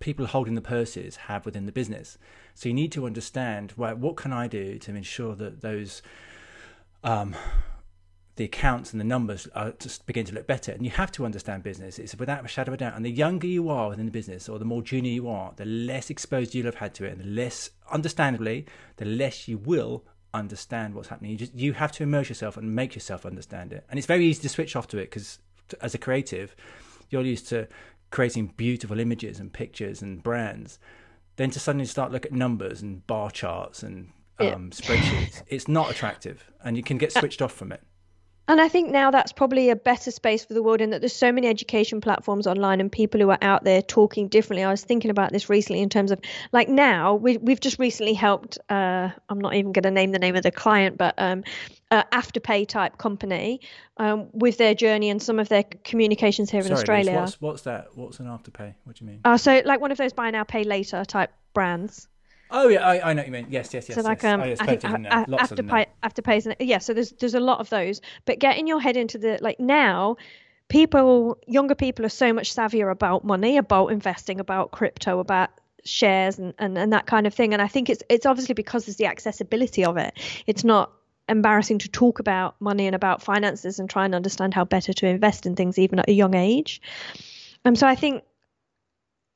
[0.00, 2.18] people holding the purses have within the business.
[2.55, 6.02] So you need to understand right, what can I do to ensure that those
[7.05, 7.35] um,
[8.37, 10.73] the accounts and the numbers are just begin to look better.
[10.73, 11.99] And you have to understand business.
[11.99, 12.97] It's without a shadow of a doubt.
[12.97, 15.66] And the younger you are within the business, or the more junior you are, the
[15.66, 18.66] less exposed you'll have had to it, and the less, understandably,
[18.97, 21.33] the less you will understand what's happening.
[21.33, 23.85] You just you have to immerse yourself and make yourself understand it.
[23.90, 25.38] And it's very easy to switch off to it because
[25.81, 26.57] as a creative,
[27.11, 27.68] you're used to
[28.11, 30.79] creating beautiful images and pictures and brands.
[31.37, 34.57] Then to suddenly start look at numbers and bar charts and um, yeah.
[34.57, 37.83] spreadsheets, it's not attractive, and you can get switched off from it.
[38.48, 41.14] And I think now that's probably a better space for the world in that there's
[41.14, 44.64] so many education platforms online and people who are out there talking differently.
[44.64, 46.20] I was thinking about this recently in terms of
[46.52, 50.18] like now we, we've just recently helped, uh, I'm not even going to name the
[50.18, 51.44] name of the client, but um,
[51.92, 53.61] uh, afterpay type company
[53.98, 57.20] um, with their journey and some of their communications here Sorry, in Australia.
[57.20, 57.88] what's, what's that?
[57.94, 58.74] What's an afterpay?
[58.85, 59.20] What do you mean?
[59.24, 62.09] Uh, so like one of those buy now, pay later type brands.
[62.52, 63.46] Oh yeah, I, I know what you mean.
[63.48, 63.96] Yes, yes, yes.
[63.96, 66.78] So like um, I, I think after pay, Afterpay's yeah.
[66.78, 70.16] So there's there's a lot of those, but getting your head into the like now,
[70.68, 75.50] people younger people are so much savvier about money, about investing, about crypto, about
[75.84, 77.54] shares and, and, and that kind of thing.
[77.54, 80.18] And I think it's it's obviously because there's the accessibility of it.
[80.46, 80.92] It's not
[81.28, 85.06] embarrassing to talk about money and about finances and try and understand how better to
[85.06, 86.82] invest in things even at a young age.
[87.64, 88.24] Um, so I think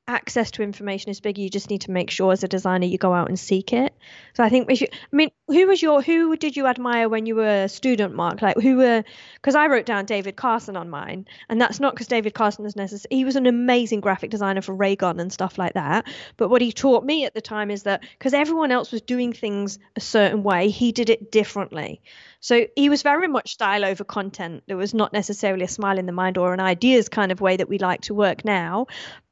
[0.09, 1.38] access to information is big.
[1.38, 3.95] You just need to make sure as a designer you go out and seek it.
[4.35, 4.90] So I think we should.
[4.92, 8.40] I mean, who was your who did you admire when you were a student, Mark?
[8.42, 9.05] Like who were?
[9.35, 12.77] Because I wrote down David Carson on mine, and that's not because David Carson is
[12.77, 13.09] necessary.
[13.11, 16.07] He was an amazing graphic designer for Ray Gun and stuff like that.
[16.37, 19.33] But what he taught me at the time is that because everyone else was doing
[19.33, 22.01] things a certain way, he did it differently.
[22.40, 24.62] So he was very much style over content.
[24.69, 27.57] There was not necessarily a smile in the mind or an ideas kind of way
[27.57, 28.87] that we like to work now.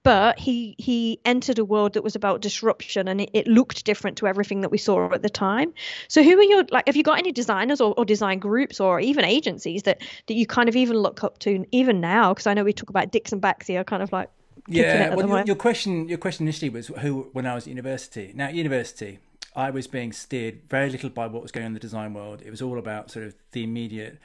[0.04, 4.18] But he he entered a world that was about disruption and it, it looked different
[4.18, 5.72] to everything that we saw at the time.
[6.08, 9.00] So who are your like have you got any designers or, or design groups or
[9.00, 12.34] even agencies that that you kind of even look up to even now?
[12.34, 14.28] Because I know we talk about Dixon Baxi are kind of like
[14.68, 15.14] yeah.
[15.14, 18.32] Well, your, your question your question initially was who when I was at university.
[18.34, 19.20] Now at university,
[19.56, 22.42] I was being steered very little by what was going on in the design world.
[22.44, 24.18] It was all about sort of the immediate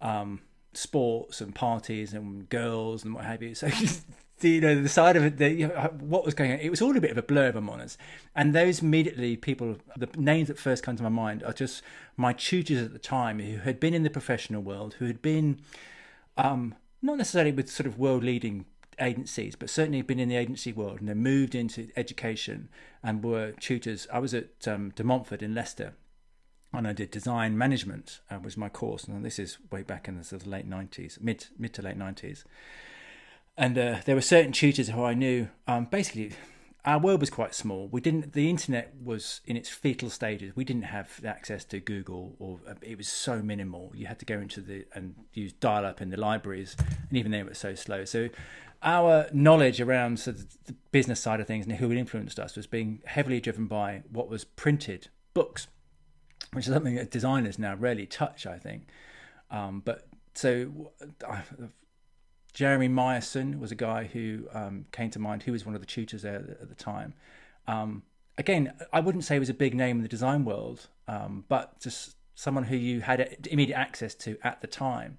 [0.00, 0.40] um,
[0.72, 3.54] sports and parties and girls and what have you.
[3.54, 3.68] So
[4.40, 6.70] the you know the side of it, the, you know, what was going on, it
[6.70, 7.70] was all a bit of a blur, if I'm.
[8.34, 11.82] And those immediately people, the names that first come to my mind are just
[12.16, 15.60] my tutors at the time who had been in the professional world, who had been
[16.36, 18.66] um, not necessarily with sort of world leading
[18.98, 22.68] agencies, but certainly been in the agency world and then moved into education
[23.02, 24.06] and were tutors.
[24.12, 25.94] I was at um, De Montfort in Leicester
[26.72, 30.16] and I did design management uh, was my course, and this is way back in
[30.16, 32.44] the sort of late nineties, mid mid to late nineties.
[33.58, 35.48] And uh, there were certain tutors who I knew.
[35.66, 36.32] Um, basically,
[36.84, 37.88] our world was quite small.
[37.88, 38.32] We didn't.
[38.32, 40.54] The internet was in its fetal stages.
[40.54, 43.92] We didn't have access to Google, or uh, it was so minimal.
[43.94, 47.32] You had to go into the and use dial up in the libraries, and even
[47.32, 48.04] then it was so slow.
[48.04, 48.28] So
[48.82, 50.46] our knowledge around the
[50.92, 54.28] business side of things and who had influenced us was being heavily driven by what
[54.28, 55.66] was printed books,
[56.52, 58.88] which is something that designers now rarely touch, I think.
[59.50, 60.92] Um, but so
[62.56, 65.42] Jeremy Myerson was a guy who um, came to mind.
[65.42, 67.12] He was one of the tutors there at the time.
[67.68, 68.02] Um,
[68.38, 71.78] again, I wouldn't say he was a big name in the design world, um, but
[71.80, 75.18] just someone who you had immediate access to at the time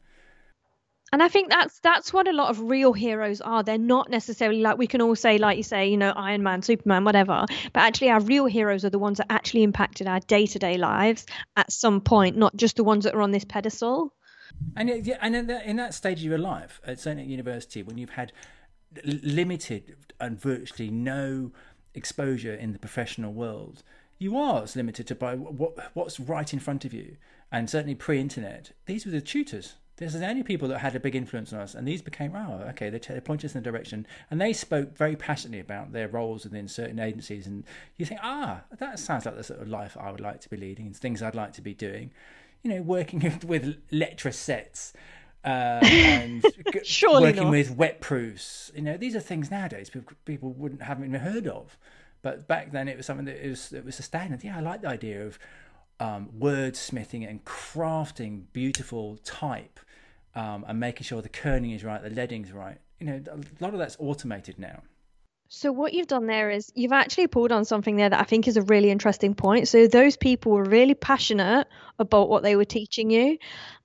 [1.14, 3.64] and I think that's that's what a lot of real heroes are.
[3.64, 6.62] They're not necessarily like we can all say, like you say, you know, Iron Man,
[6.62, 7.46] Superman, whatever.
[7.72, 10.78] But actually, our real heroes are the ones that actually impacted our day to day
[10.78, 14.14] lives at some point, not just the ones that are on this pedestal.
[14.76, 17.84] And yeah, and in that, in that stage of your life, at certainly at university,
[17.84, 18.32] when you've had
[19.04, 21.52] limited and virtually no
[21.94, 23.84] exposure in the professional world,
[24.20, 27.18] you are limited to by what what's right in front of you.
[27.52, 29.76] And certainly pre-internet, these were the tutors.
[29.98, 32.36] This is the only people that had a big influence on us, and these became
[32.36, 35.60] oh okay they, t- they point us in the direction, and they spoke very passionately
[35.60, 37.64] about their roles within certain agencies, and
[37.98, 40.58] you think ah that sounds like the sort of life I would like to be
[40.58, 42.12] leading and things I'd like to be doing,
[42.68, 44.94] you know working with Letrasets.
[45.46, 47.50] Uh, and working not.
[47.50, 51.48] with wet proofs, you know, these are things nowadays people, people wouldn't haven't even heard
[51.48, 51.78] of,
[52.22, 54.44] but back then it was something that was it was a standard.
[54.44, 55.40] Yeah, I like the idea of
[56.02, 59.80] um, wordsmithing and crafting beautiful type
[60.36, 62.80] um, and making sure the kerning is right, the leading's right.
[63.00, 64.82] You know, a lot of that's automated now.
[65.50, 68.48] So what you've done there is you've actually pulled on something there that I think
[68.48, 69.70] is a really interesting point.
[69.70, 71.68] So those people were really passionate
[72.00, 73.38] about what they were teaching you.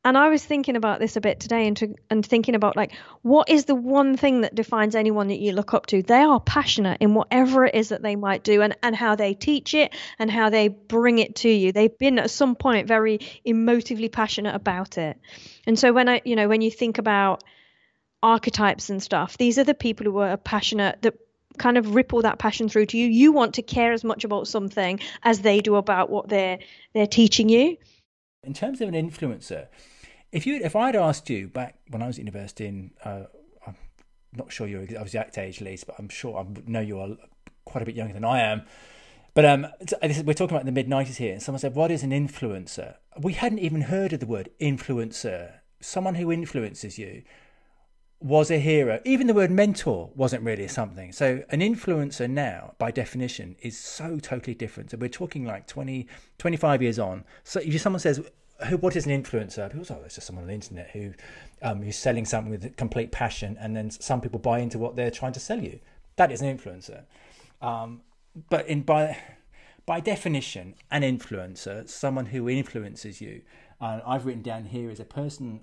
[0.04, 2.92] And I was thinking about this a bit today and, to, and thinking about like
[3.22, 6.02] what is the one thing that defines anyone that you look up to?
[6.02, 9.34] They are passionate in whatever it is that they might do and, and how they
[9.34, 11.72] teach it and how they bring it to you.
[11.72, 15.18] They've been at some point very emotively passionate about it.
[15.66, 17.44] And so when I you know, when you think about
[18.22, 21.14] archetypes and stuff, these are the people who are passionate that
[21.58, 23.06] kind of ripple that passion through to you.
[23.08, 26.58] You want to care as much about something as they do about what they're
[26.92, 27.76] they're teaching you.
[28.44, 29.68] In terms of an influencer,
[30.32, 33.24] if you if I'd asked you back when I was at university, and uh,
[33.64, 33.76] I'm
[34.34, 37.10] not sure you're was exact age, Lise, but I'm sure I know you are
[37.64, 38.62] quite a bit younger than I am.
[39.34, 39.66] But um,
[40.24, 43.34] we're talking about the mid '90s here, and someone said, "What is an influencer?" We
[43.34, 45.60] hadn't even heard of the word influencer.
[45.80, 47.22] Someone who influences you
[48.22, 49.00] was a hero.
[49.04, 51.12] Even the word mentor wasn't really something.
[51.12, 54.90] So an influencer now, by definition, is so totally different.
[54.90, 56.06] So we're talking like 20,
[56.38, 57.24] 25 years on.
[57.44, 58.20] So if someone says,
[58.68, 59.70] who, what is an influencer?
[59.70, 61.12] People say, oh, it's just someone on the internet who
[61.62, 65.10] um, who's selling something with complete passion, and then some people buy into what they're
[65.10, 65.80] trying to sell you.
[66.16, 67.02] That is an influencer.
[67.60, 68.02] Um,
[68.50, 69.16] but in by
[69.84, 73.42] by definition, an influencer, someone who influences you.
[73.80, 75.60] And I've written down here is a person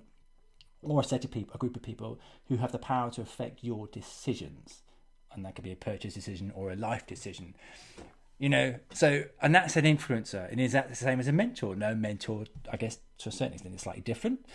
[0.82, 3.62] or a set of people, a group of people who have the power to affect
[3.62, 4.82] your decisions,
[5.32, 7.54] and that could be a purchase decision or a life decision.
[8.38, 11.76] You know, so and that's an influencer, and is that the same as a mentor?
[11.76, 14.46] No, mentor, I guess to a certain extent, is slightly different.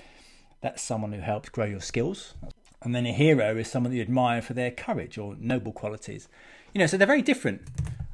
[0.62, 2.34] That's someone who helps grow your skills,
[2.82, 6.28] and then a hero is someone that you admire for their courage or noble qualities.
[6.74, 7.62] You know, so they're very different.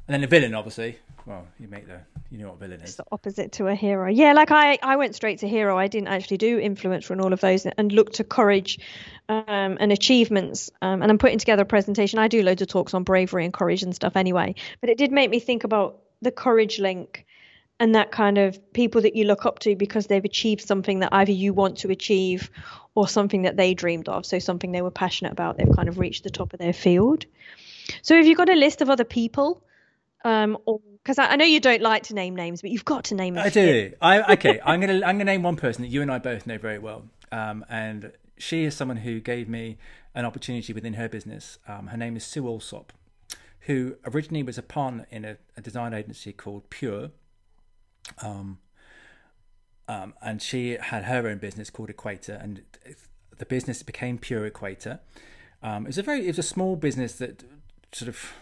[0.08, 2.90] And then a villain, obviously, well, you make the You know what villain is?
[2.90, 4.10] It's the opposite to a hero.
[4.10, 5.78] Yeah, like I, I went straight to hero.
[5.78, 8.80] I didn't actually do influencer and all of those, and looked to courage
[9.28, 10.70] um, and achievements.
[10.82, 12.18] Um, and I'm putting together a presentation.
[12.18, 14.56] I do loads of talks on bravery and courage and stuff anyway.
[14.80, 17.24] But it did make me think about the courage link
[17.78, 21.08] and that kind of people that you look up to because they've achieved something that
[21.12, 22.50] either you want to achieve
[22.94, 24.26] or something that they dreamed of.
[24.26, 25.56] So something they were passionate about.
[25.56, 27.26] They've kind of reached the top of their field.
[28.02, 29.62] So if you've got a list of other people?
[30.24, 33.04] Um, or because I, I, know you don't like to name names, but you've got
[33.04, 33.36] to name.
[33.36, 33.92] I do.
[34.00, 34.60] I okay.
[34.64, 37.04] I'm gonna I'm gonna name one person that you and I both know very well,
[37.32, 39.78] um, and she is someone who gave me
[40.14, 41.58] an opportunity within her business.
[41.66, 42.92] Um, her name is Sue Alsop,
[43.60, 47.10] who originally was a partner in a, a design agency called Pure.
[48.20, 48.58] Um,
[49.88, 52.62] um, and she had her own business called Equator, and
[53.38, 55.00] the business became Pure Equator.
[55.62, 57.44] Um, it was a very it was a small business that
[57.92, 58.32] sort of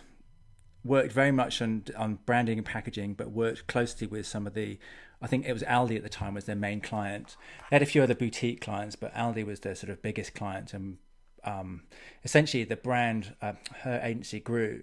[0.85, 4.79] worked very much on on branding and packaging, but worked closely with some of the.
[5.23, 7.37] I think it was Aldi at the time was their main client.
[7.69, 10.73] They had a few other boutique clients, but Aldi was their sort of biggest client,
[10.73, 10.97] and
[11.45, 11.83] um,
[12.25, 14.83] essentially the brand, uh, her agency grew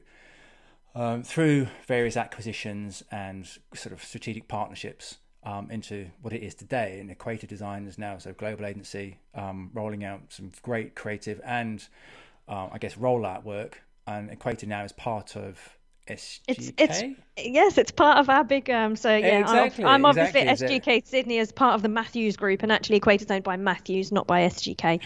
[0.96, 7.00] um, through various acquisitions and sort of strategic partnerships um, into what it is today.
[7.00, 11.88] And Equator Design is now of global agency um, rolling out some great creative and
[12.48, 13.82] uh, I guess rollout work.
[14.08, 15.78] And Equator now is part of
[16.08, 16.42] SGK?
[16.48, 17.04] It's, it's
[17.38, 18.70] yes, it's part of our big.
[18.70, 20.80] Um, so yeah, exactly, I'm, I'm obviously exactly.
[20.80, 24.28] SGK Sydney as part of the Matthews Group, and actually Equator's owned by Matthews, not
[24.28, 25.00] by SGK.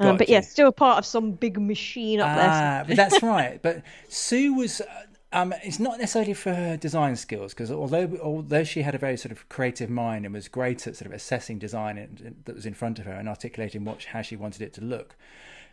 [0.00, 2.96] Um, but yeah, still a part of some big machine up ah, there.
[2.96, 3.60] that's right.
[3.62, 4.82] But Sue was.
[5.30, 9.18] Um, it's not necessarily for her design skills because although although she had a very
[9.18, 12.72] sort of creative mind and was great at sort of assessing design that was in
[12.72, 15.16] front of her and articulating what how she wanted it to look,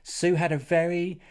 [0.04, 1.22] Sue had a very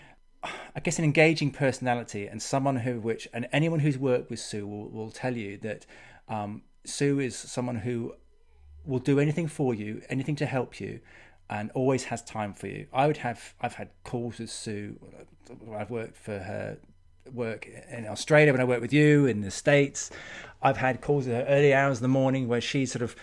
[0.75, 4.67] I guess an engaging personality and someone who which and anyone who's worked with Sue
[4.67, 5.87] will, will tell you that
[6.29, 8.15] um, Sue is someone who
[8.85, 11.01] will do anything for you, anything to help you,
[11.49, 12.87] and always has time for you.
[12.93, 14.99] I would have I've had calls with Sue.
[15.75, 16.79] I've worked for her
[17.33, 20.11] work in Australia when I worked with you in the States.
[20.63, 23.17] I've had calls at early hours in the morning where she's sort of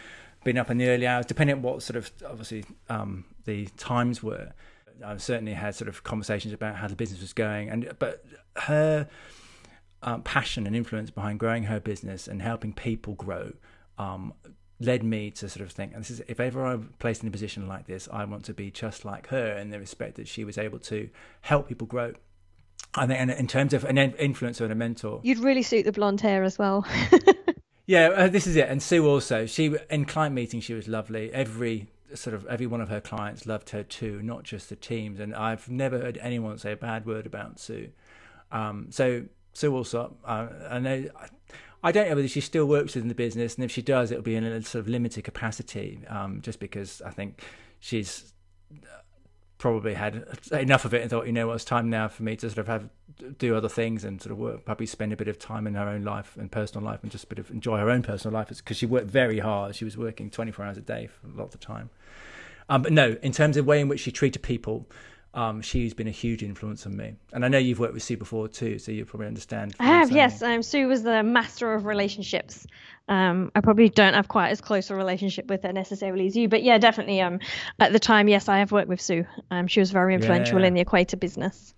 [0.44, 4.24] been up in the early hours, depending on what sort of obviously um, the times
[4.24, 4.54] were.
[5.04, 8.24] I've certainly had sort of conversations about how the business was going, and but
[8.58, 9.08] her
[10.04, 13.54] um, passion and influence behind growing her business and helping people grow
[13.98, 14.34] um,
[14.80, 17.32] led me to sort of think, and this is if ever I'm placed in a
[17.32, 20.44] position like this, I want to be just like her in the respect that she
[20.44, 21.10] was able to
[21.42, 22.14] help people grow.
[22.96, 25.92] I think, and in terms of an influencer and a mentor, you'd really suit the
[25.92, 26.86] blonde hair as well.
[27.86, 28.68] yeah, uh, this is it.
[28.68, 31.32] And Sue also, she in client meetings, she was lovely.
[31.32, 35.20] Every sort of every one of her clients loved her too, not just the teams.
[35.20, 37.90] And I've never heard anyone say a bad word about Sue.
[38.52, 41.06] Um, so Sue also, uh, I know.
[41.84, 44.24] I don't know whether she still works within the business, and if she does, it'll
[44.24, 47.44] be in a sort of limited capacity, um, just because I think
[47.80, 48.34] she's
[49.62, 52.36] probably had enough of it and thought, you know what, it's time now for me
[52.36, 52.90] to sort of have
[53.38, 55.88] do other things and sort of work, probably spend a bit of time in her
[55.88, 58.48] own life and personal life and just a bit of enjoy her own personal life
[58.48, 59.76] because she worked very hard.
[59.76, 61.92] She was working 24 hours a day for a lot of the time.
[62.70, 64.90] Um, but no, in terms of way in which she treated people,
[65.34, 67.16] um, she's been a huge influence on me.
[67.32, 69.76] And I know you've worked with Sue before too, so you probably understand.
[69.80, 70.42] I have, yes.
[70.42, 72.68] Um, Sue was the master of relationships.
[73.08, 76.50] Um, I probably don't have quite as close a relationship with her necessarily as you,
[76.50, 77.22] but yeah, definitely.
[77.22, 77.40] Um,
[77.80, 79.26] at the time, yes, I have worked with Sue.
[79.50, 80.68] Um, she was very influential yeah.
[80.68, 81.74] in the Equator business.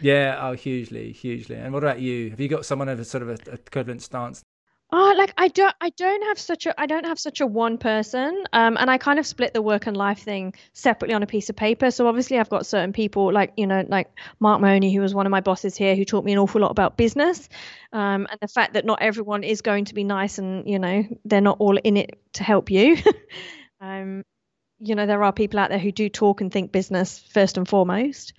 [0.00, 1.56] Yeah, oh, hugely, hugely.
[1.56, 2.30] And what about you?
[2.30, 4.42] Have you got someone of a sort of a, a equivalent stance
[4.92, 7.76] Oh, like I don't, I don't have such a, I don't have such a one
[7.76, 11.26] person, um, and I kind of split the work and life thing separately on a
[11.26, 11.90] piece of paper.
[11.90, 15.26] So obviously, I've got certain people, like you know, like Mark Mahoney, who was one
[15.26, 17.48] of my bosses here, who taught me an awful lot about business,
[17.92, 21.02] um, and the fact that not everyone is going to be nice, and you know,
[21.24, 22.96] they're not all in it to help you.
[23.80, 24.22] um,
[24.78, 27.66] you know, there are people out there who do talk and think business first and
[27.66, 28.34] foremost.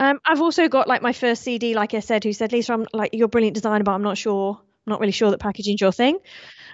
[0.00, 2.86] Um, I've also got like my first CD, like I said, who said, Lisa, I'm
[2.92, 5.92] like you're a brilliant designer, but I'm not sure not really sure that packaging's your
[5.92, 6.18] thing.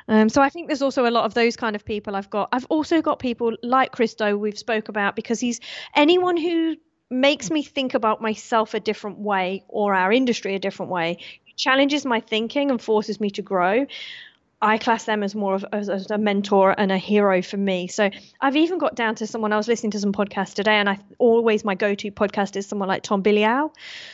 [0.09, 2.49] Um, so I think there's also a lot of those kind of people I've got.
[2.53, 5.61] I've also got people like Chris Do we've spoke about because he's
[5.95, 6.77] anyone who
[7.11, 11.19] makes me think about myself a different way or our industry a different way
[11.57, 13.87] challenges my thinking and forces me to grow
[14.63, 17.89] I class them as more of as, as, a mentor and a hero for me.
[17.89, 18.09] So
[18.41, 21.01] I've even got down to someone I was listening to some podcast today, and I
[21.19, 23.71] always my go-to podcast is someone like Tom Bilyeu.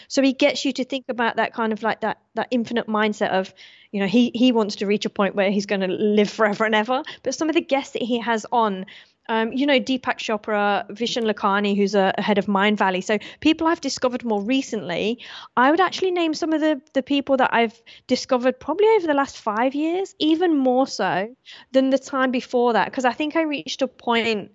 [0.09, 3.29] So he gets you to think about that kind of like that that infinite mindset
[3.29, 3.53] of,
[3.93, 6.65] you know, he he wants to reach a point where he's going to live forever
[6.65, 7.03] and ever.
[7.23, 8.87] But some of the guests that he has on
[9.29, 13.05] um, you know, Deepak Chopra, Vishen Lakhani, who's a, a, head of Mindvalley.
[13.05, 15.19] So people I've discovered more recently.
[15.57, 19.15] I would actually name some of the the people that I've discovered probably over the
[19.15, 21.35] last five years, even more so
[21.73, 24.51] than the time before that, because I think I reached a point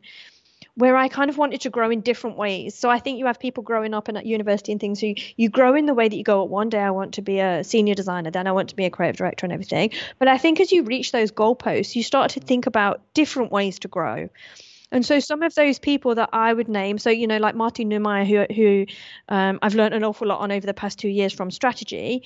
[0.75, 2.75] where I kind of wanted to grow in different ways.
[2.75, 5.49] So I think you have people growing up and at university and things who you
[5.49, 6.43] grow in the way that you go.
[6.43, 8.89] One day I want to be a senior designer, then I want to be a
[8.89, 9.91] creative director and everything.
[10.17, 13.79] But I think as you reach those goalposts, you start to think about different ways
[13.79, 14.29] to grow.
[14.91, 17.89] And so some of those people that I would name, so you know, like Martin
[17.89, 18.85] Neumeier, who who
[19.27, 22.23] um, I've learned an awful lot on over the past two years from strategy,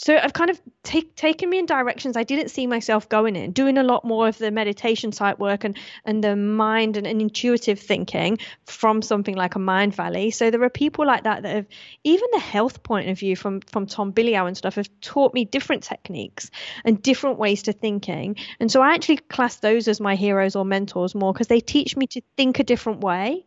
[0.00, 3.50] so I've kind of take, taken me in directions I didn't see myself going in,
[3.50, 7.20] doing a lot more of the meditation type work and, and the mind and, and
[7.20, 10.32] intuitive thinking from something like a Mindvalley.
[10.32, 11.66] So there are people like that that have,
[12.04, 15.44] even the health point of view from, from Tom Bilyeu and stuff, have taught me
[15.44, 16.52] different techniques
[16.84, 18.36] and different ways to thinking.
[18.60, 21.96] And so I actually class those as my heroes or mentors more because they teach
[21.96, 23.44] me to think a different way.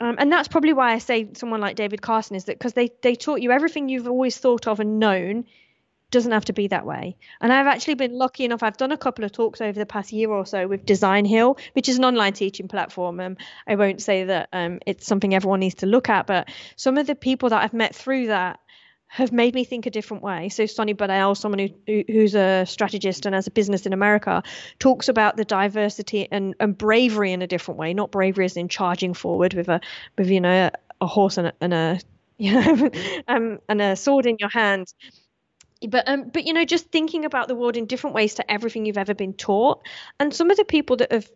[0.00, 2.90] Um, and that's probably why I say someone like David Carson is that because they
[3.02, 5.44] they taught you everything you've always thought of and known
[6.10, 7.16] doesn't have to be that way.
[7.40, 8.62] And I've actually been lucky enough.
[8.62, 11.58] I've done a couple of talks over the past year or so with Design Hill,
[11.74, 13.20] which is an online teaching platform.
[13.20, 13.36] Um,
[13.66, 17.06] I won't say that um, it's something everyone needs to look at, but some of
[17.06, 18.60] the people that I've met through that
[19.08, 20.50] have made me think a different way.
[20.50, 24.42] So Sonny Boydell, someone who, who's a strategist and has a business in America,
[24.78, 27.94] talks about the diversity and, and bravery in a different way.
[27.94, 29.80] Not bravery as in charging forward with a
[30.16, 32.00] with you know a, horse and a, and a
[32.38, 32.90] you know
[33.26, 34.92] um, and a sword in your hand.
[35.88, 38.84] But um, but you know, just thinking about the world in different ways to everything
[38.84, 39.82] you've ever been taught,
[40.20, 41.28] and some of the people that have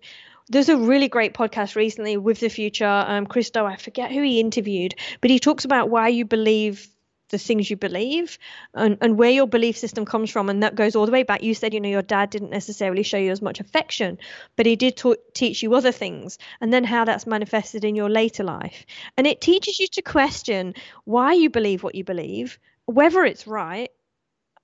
[0.49, 4.21] there's a really great podcast recently with the future um, Chris Do i forget who
[4.23, 6.89] he interviewed but he talks about why you believe
[7.33, 8.39] the things you believe
[8.75, 10.49] and, and where your belief system comes from.
[10.49, 11.43] And that goes all the way back.
[11.43, 14.19] You said, you know, your dad didn't necessarily show you as much affection,
[14.55, 15.03] but he did
[15.35, 16.39] teach you other things.
[16.61, 18.87] And then how that's manifested in your later life.
[19.17, 20.75] And it teaches you to question
[21.05, 23.91] why you believe what you believe, whether it's right,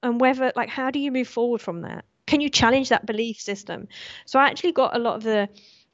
[0.00, 2.04] and whether, like, how do you move forward from that?
[2.26, 3.88] Can you challenge that belief system?
[4.26, 5.48] So I actually got a lot of the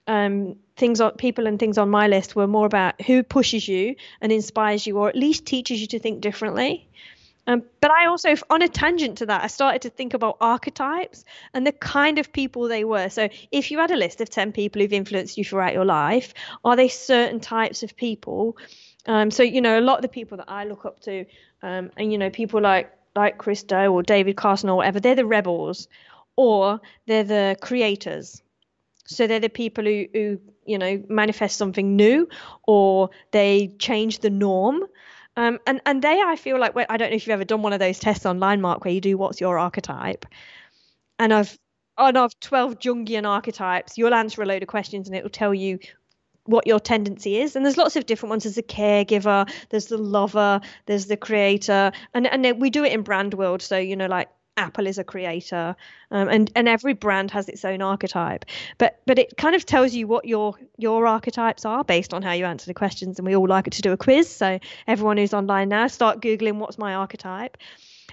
[0.07, 3.97] um, things on people and things on my list were more about who pushes you
[4.21, 6.89] and inspires you, or at least teaches you to think differently.
[7.47, 11.25] Um, but I also, on a tangent to that, I started to think about archetypes
[11.53, 13.11] and the kind of people they were.
[13.11, 16.33] So, if you had a list of 10 people who've influenced you throughout your life,
[16.65, 18.57] are they certain types of people?
[19.07, 21.27] Um, so, you know, a lot of the people that I look up to,
[21.63, 25.15] um, and, you know, people like, like Chris Do or David Carson or whatever, they're
[25.15, 25.89] the rebels
[26.37, 28.43] or they're the creators.
[29.07, 32.29] So they're the people who, who you know manifest something new
[32.67, 34.85] or they change the norm.
[35.37, 37.73] Um, and and they I feel like I don't know if you've ever done one
[37.73, 40.27] of those tests online, Mark, where you do what's your archetype,
[41.19, 41.59] and I've
[41.99, 43.99] and I've twelve Jungian archetypes.
[43.99, 45.79] You'll answer a load of questions and it will tell you
[46.45, 47.57] what your tendency is.
[47.57, 48.45] And there's lots of different ones.
[48.45, 51.93] There's the caregiver there's the lover there's the creator.
[52.13, 53.63] And and we do it in brand world.
[53.63, 55.75] So you know like Apple is a creator,
[56.11, 58.45] um, and and every brand has its own archetype.
[58.79, 62.33] But but it kind of tells you what your your archetypes are based on how
[62.33, 63.19] you answer the questions.
[63.19, 66.21] And we all like it to do a quiz, so everyone who's online now, start
[66.21, 67.57] googling what's my archetype.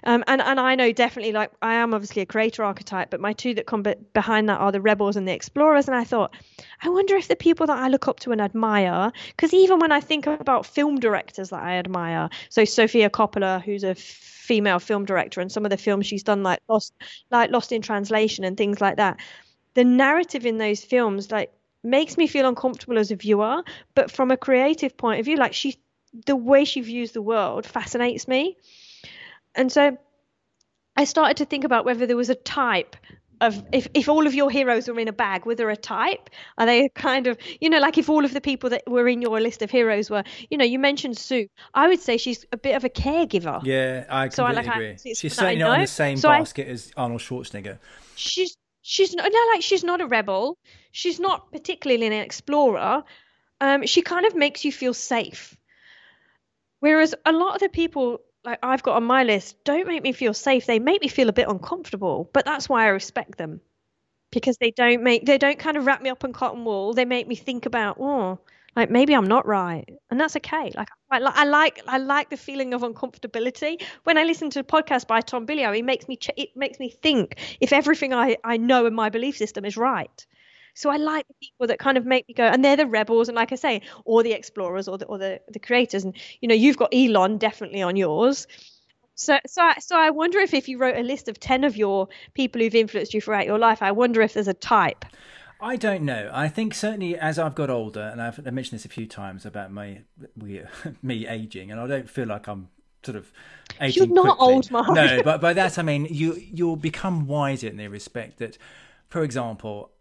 [0.04, 3.34] Um, and and I know definitely like I am obviously a creator archetype, but my
[3.34, 5.88] two that come be- behind that are the rebels and the explorers.
[5.88, 6.36] And I thought,
[6.82, 9.91] I wonder if the people that I look up to and admire, because even when
[9.91, 15.06] I think about film directors that I admire, so Sofia Coppola, who's a female film
[15.06, 16.93] director and some of the films she's done like lost
[17.30, 19.18] like lost in translation and things like that
[19.76, 23.64] the narrative in those films like makes me feel uncomfortable as a viewer
[23.95, 25.78] but from a creative point of view like she
[26.26, 28.58] the way she views the world fascinates me
[29.56, 29.97] and so
[30.95, 32.95] i started to think about whether there was a type
[33.41, 36.30] of if, if all of your heroes were in a bag, were there a type?
[36.58, 39.22] Are they kind of you know like if all of the people that were in
[39.22, 42.58] your list of heroes were you know you mentioned Sue, I would say she's a
[42.58, 43.62] bit of a caregiver.
[43.64, 44.89] Yeah, I completely so I, like, agree.
[44.91, 47.80] I, she's certainly not in the same so basket I, as Arnold Schwarzenegger.
[48.16, 50.58] She's she's not no like she's not a rebel.
[50.91, 53.04] She's not particularly an explorer.
[53.60, 55.58] Um, she kind of makes you feel safe.
[56.80, 60.12] Whereas a lot of the people like I've got on my list don't make me
[60.14, 60.66] feel safe.
[60.66, 63.62] They make me feel a bit uncomfortable, but that's why I respect them
[64.32, 66.94] because they don't make they don't kind of wrap me up in cotton wool.
[66.94, 68.39] They make me think about oh,
[68.76, 70.72] like maybe I'm not right, and that's okay.
[70.76, 74.64] Like I, I like I like the feeling of uncomfortability when I listen to a
[74.64, 75.78] podcast by Tom Bilyeu.
[75.78, 79.10] It makes me ch- it makes me think if everything I I know in my
[79.10, 80.26] belief system is right.
[80.74, 83.30] So I like the people that kind of make me go, and they're the rebels,
[83.30, 86.04] and like I say, or the explorers, or the or the, the creators.
[86.04, 88.48] And you know, you've got Elon definitely on yours.
[89.16, 91.76] So, so, I, so I wonder if if you wrote a list of ten of
[91.76, 95.06] your people who've influenced you throughout your life, I wonder if there's a type.
[95.62, 96.30] I don't know.
[96.34, 99.72] I think certainly as I've got older, and I've mentioned this a few times about
[99.72, 100.02] my
[100.36, 100.64] we,
[101.04, 102.70] me aging, and I don't feel like I'm
[103.04, 103.32] sort of
[103.80, 104.06] aging.
[104.06, 104.54] You're not quickly.
[104.54, 104.90] old, Mark.
[104.90, 108.58] No, but by that I mean you you'll become wiser in the respect that,
[109.08, 109.92] for example,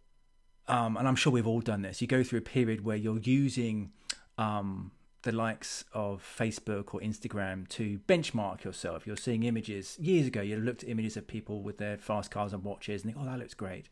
[0.71, 2.01] um, and I'm sure we've all done this.
[2.01, 3.91] You go through a period where you're using
[4.39, 4.93] um,
[5.23, 9.05] the likes of Facebook or Instagram to benchmark yourself.
[9.05, 9.99] You're seeing images.
[9.99, 13.13] Years ago, you looked at images of people with their fast cars and watches and
[13.13, 13.89] think, oh, that looks great.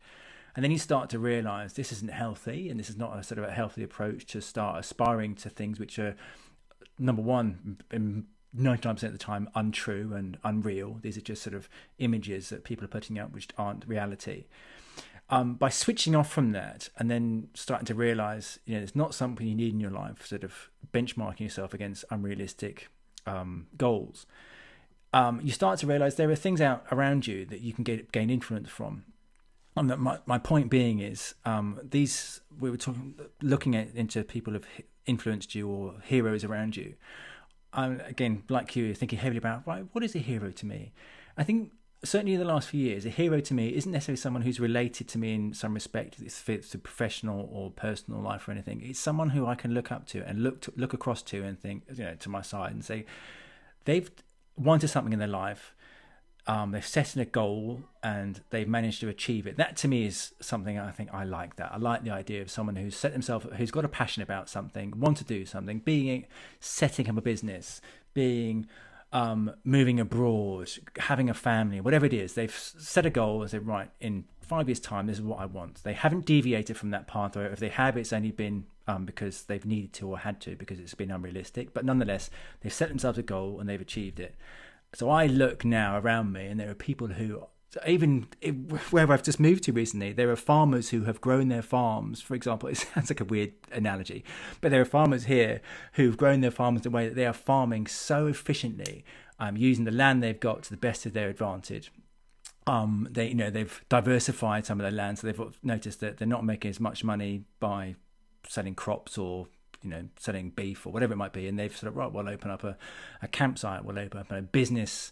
[0.55, 3.39] And then you start to realize this isn't healthy and this is not a sort
[3.39, 6.15] of a healthy approach to start aspiring to things which are,
[6.97, 10.97] number one, 99% of the time untrue and unreal.
[11.01, 11.67] These are just sort of
[11.97, 14.45] images that people are putting up which aren't reality.
[15.31, 19.13] Um, by switching off from that and then starting to realize, you know, it's not
[19.13, 22.87] something you need in your life, sort of benchmarking yourself against unrealistic
[23.27, 24.25] um, goals,
[25.13, 28.11] um, you start to realize there are things out around you that you can get,
[28.11, 29.05] gain influence from.
[29.75, 34.23] And that my, my point being is um, these we were talking looking at into
[34.23, 34.67] people who've
[35.05, 36.95] influenced you or heroes around you.
[37.71, 40.91] I'm again like you thinking heavily about right, what is a hero to me?
[41.37, 41.71] I think
[42.03, 45.07] certainly in the last few years, a hero to me isn't necessarily someone who's related
[45.09, 48.81] to me in some respect, it's to professional or personal life or anything.
[48.83, 51.59] It's someone who I can look up to and look to, look across to and
[51.59, 53.05] think, you know, to my side and say,
[53.85, 54.09] they've
[54.55, 55.75] wanted something in their life.
[56.47, 59.57] Um, they've set in a goal and they've managed to achieve it.
[59.57, 61.57] That to me is something I think I like.
[61.57, 64.49] That I like the idea of someone who's set themselves, who's got a passion about
[64.49, 66.25] something, want to do something, being
[66.59, 67.81] setting up a business,
[68.13, 68.67] being
[69.11, 73.65] um, moving abroad, having a family, whatever it is, they've set a goal and said,
[73.65, 75.83] right, in five years' time, this is what I want.
[75.83, 79.43] They haven't deviated from that path, or if they have, it's only been um, because
[79.43, 81.73] they've needed to or had to because it's been unrealistic.
[81.73, 82.29] But nonetheless,
[82.61, 84.35] they've set themselves a goal and they've achieved it.
[84.93, 87.43] So I look now around me, and there are people who
[87.85, 88.27] even
[88.89, 92.21] where I've just moved to recently, there are farmers who have grown their farms.
[92.21, 94.23] For example, it sounds like a weird analogy,
[94.61, 95.61] but there are farmers here
[95.93, 99.05] who've grown their farms in a way that they are farming so efficiently,
[99.39, 101.91] um, using the land they've got to the best of their advantage.
[102.65, 106.27] Um, they, you know, they've diversified some of their land, so they've noticed that they're
[106.27, 107.95] not making as much money by
[108.47, 109.47] selling crops or
[109.83, 112.27] you know selling beef or whatever it might be, and they've sort of right, we'll
[112.27, 112.77] open up a,
[113.21, 115.11] a campsite, we'll open up a business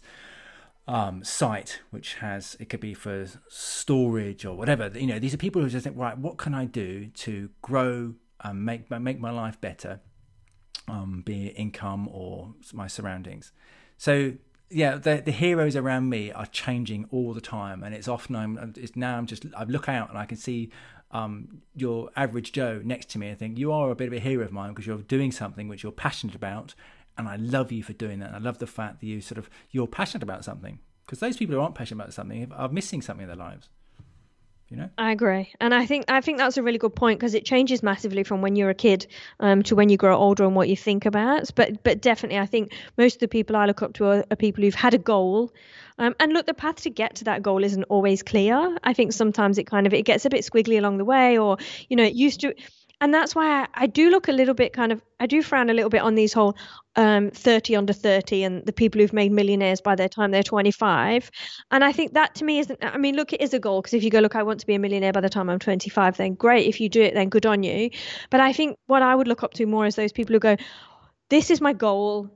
[0.88, 4.90] um, site, which has it could be for storage or whatever.
[4.94, 8.14] You know, these are people who just think, right, what can I do to grow
[8.40, 10.00] and make make my life better,
[10.88, 13.52] um, be it income or my surroundings.
[13.98, 14.32] So
[14.70, 18.72] yeah, the the heroes around me are changing all the time, and it's often I'm
[18.76, 20.70] it's now I'm just I look out and I can see
[21.10, 24.20] um, your average Joe next to me and think you are a bit of a
[24.20, 26.74] hero of mine because you're doing something which you're passionate about
[27.18, 28.28] and I love you for doing that.
[28.28, 31.36] And I love the fact that you sort of you're passionate about something because those
[31.36, 33.68] people who aren't passionate about something are missing something in their lives.
[34.70, 34.90] You know?
[34.98, 37.82] I agree, and I think I think that's a really good point because it changes
[37.82, 39.06] massively from when you're a kid
[39.40, 41.50] um, to when you grow older and what you think about.
[41.54, 44.36] But but definitely, I think most of the people I look up to are, are
[44.36, 45.54] people who've had a goal,
[45.98, 48.76] um, and look, the path to get to that goal isn't always clear.
[48.84, 51.56] I think sometimes it kind of it gets a bit squiggly along the way, or
[51.88, 52.54] you know, it used to
[53.00, 55.70] and that's why I, I, do look a little bit kind of I do frown
[55.70, 56.56] a little bit on these whole
[56.96, 61.30] um, 30 under 30 and the people who've made millionaires by their time they're 25
[61.70, 63.94] and I think that to me isn't I mean look it is a goal because
[63.94, 66.16] if you go look I want to be a millionaire by the time I'm 25
[66.16, 66.66] then great.
[66.66, 67.90] If you do it then good on you.
[68.30, 70.56] But I think what I would look up to more is those people who go
[71.30, 72.30] this is my goal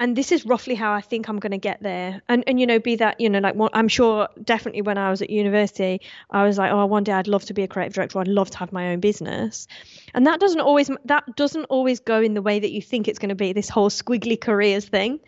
[0.00, 2.20] and this is roughly how I think I'm going to get there.
[2.28, 5.22] And and you know, be that you know, like I'm sure definitely when I was
[5.22, 8.18] at university, I was like, oh, one day I'd love to be a creative director.
[8.18, 9.68] I'd love to have my own business,
[10.12, 13.18] and that doesn't always that doesn't always go in the way that you think it's
[13.18, 13.52] going to be.
[13.52, 15.20] This whole squiggly careers thing.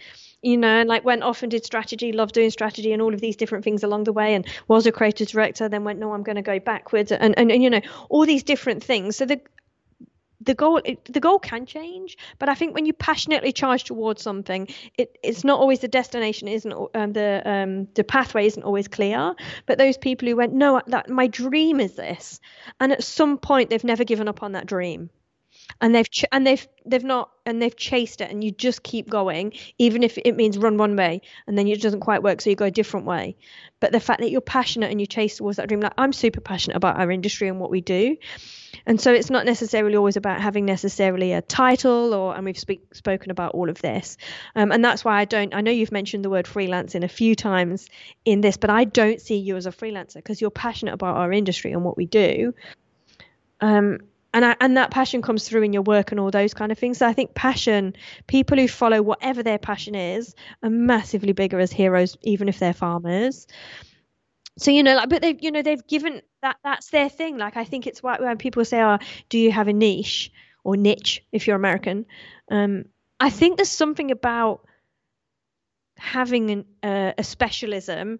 [0.42, 3.20] You know, and like went off and did strategy, loved doing strategy and all of
[3.20, 5.68] these different things along the way, and was a creative director.
[5.68, 8.42] Then went, no, I'm going to go backwards, and, and and you know all these
[8.42, 9.16] different things.
[9.16, 9.40] So the
[10.46, 14.66] the goal the goal can change but i think when you passionately charge towards something
[14.96, 19.34] it, it's not always the destination isn't um, the um, the pathway isn't always clear.
[19.66, 22.40] But those people who went no that my dream is this
[22.80, 25.10] and at some point they've never given up on that dream.
[25.80, 29.08] And they've ch- and they've they've not and they've chased it and you just keep
[29.08, 32.50] going even if it means run one way and then it doesn't quite work so
[32.50, 33.36] you go a different way.
[33.80, 36.40] But the fact that you're passionate and you chase towards that dream like i'm super
[36.40, 38.16] passionate about our industry and what we do
[38.84, 42.94] and so it's not necessarily always about having necessarily a title or and we've speak,
[42.94, 44.16] spoken about all of this
[44.54, 47.34] um, and that's why i don't i know you've mentioned the word freelancing a few
[47.34, 47.88] times
[48.24, 51.32] in this but i don't see you as a freelancer because you're passionate about our
[51.32, 52.52] industry and what we do
[53.60, 53.98] um,
[54.34, 56.76] and I, and that passion comes through in your work and all those kind of
[56.76, 56.98] things.
[56.98, 57.96] So I think passion,
[58.26, 62.74] people who follow whatever their passion is, are massively bigger as heroes, even if they're
[62.74, 63.46] farmers.
[64.58, 67.38] so you know like but they've you know they've given that that's their thing.
[67.38, 70.32] Like i think it's why when people say oh do you have a niche
[70.64, 72.06] or niche if you're american?
[72.50, 72.86] Um
[73.20, 74.66] i think there's something about
[75.98, 78.18] having an, uh, a specialism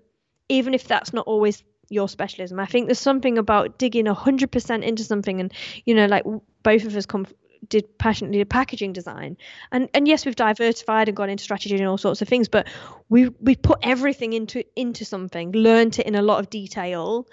[0.49, 2.59] even if that's not always your specialism.
[2.59, 5.53] I think there's something about digging 100% into something and
[5.85, 6.25] you know like
[6.63, 7.27] both of us come
[7.69, 9.37] did passionately packaging design.
[9.73, 12.67] And and yes we've diversified and gone into strategy and all sorts of things but
[13.09, 17.27] we we put everything into into something learned it in a lot of detail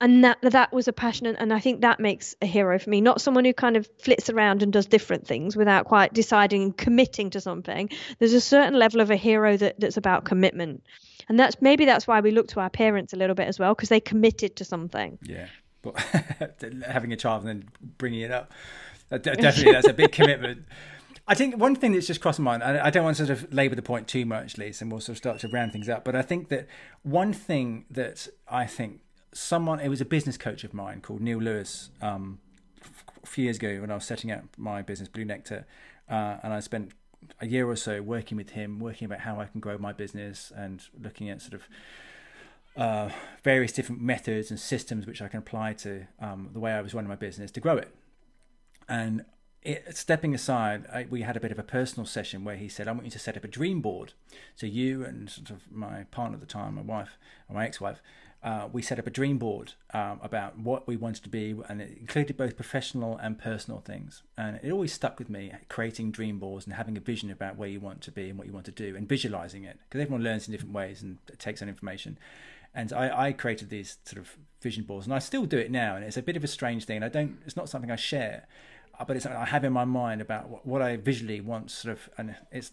[0.00, 3.00] and that that was a passionate and i think that makes a hero for me.
[3.00, 6.76] Not someone who kind of flits around and does different things without quite deciding and
[6.76, 7.90] committing to something.
[8.18, 10.84] There's a certain level of a hero that, that's about commitment.
[11.28, 13.74] And that's maybe that's why we look to our parents a little bit as well
[13.74, 15.18] because they committed to something.
[15.22, 15.46] Yeah.
[15.82, 15.98] But
[16.86, 17.68] having a child and then
[17.98, 18.52] bringing it up
[19.10, 20.64] uh, definitely that's a big commitment.
[21.26, 23.52] I think one thing that's just crossed my mind, I don't want to sort of
[23.52, 26.02] labour the point too much, Lisa, and we'll sort of start to round things up.
[26.02, 26.66] But I think that
[27.02, 29.00] one thing that I think
[29.32, 32.38] someone, it was a business coach of mine called Neil Lewis, um,
[33.22, 35.66] a few years ago when I was setting up my business, Blue Nectar,
[36.08, 36.92] uh, and I spent
[37.40, 40.52] a year or so working with him, working about how I can grow my business
[40.54, 41.68] and looking at sort of
[42.76, 43.10] uh,
[43.42, 46.94] various different methods and systems which I can apply to um, the way I was
[46.94, 47.92] running my business to grow it.
[48.88, 49.24] And
[49.62, 52.86] it, stepping aside, I, we had a bit of a personal session where he said,
[52.86, 54.12] "I want you to set up a dream board."
[54.54, 57.18] So you and sort of my partner at the time, my wife,
[57.52, 58.00] my ex-wife,
[58.42, 61.82] uh, we set up a dream board um, about what we wanted to be, and
[61.82, 64.22] it included both professional and personal things.
[64.36, 67.68] And it always stuck with me, creating dream boards and having a vision about where
[67.68, 70.22] you want to be and what you want to do, and visualizing it, because everyone
[70.22, 72.18] learns in different ways and takes on information.
[72.74, 75.96] And I, I created these sort of vision boards, and I still do it now.
[75.96, 77.02] And it's a bit of a strange thing.
[77.02, 77.38] I don't.
[77.44, 78.46] It's not something I share
[78.98, 81.92] uh, but it's I have in my mind about what, what I visually want, sort
[81.92, 82.72] of, and it's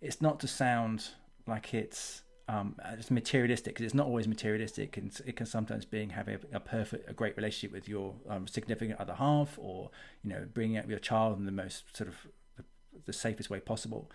[0.00, 1.08] it's not to sound
[1.46, 6.10] like it's um, it's materialistic because it's not always materialistic, and it can sometimes being
[6.10, 9.90] having a, a perfect, a great relationship with your um, significant other half, or
[10.24, 12.16] you know, bringing up your child in the most sort of
[12.56, 12.64] the,
[13.06, 14.10] the safest way possible.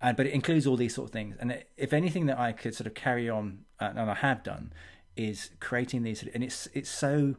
[0.00, 1.36] And but it includes all these sort of things.
[1.38, 4.72] And if anything that I could sort of carry on, uh, and I have done,
[5.16, 7.36] is creating these, and it's it's so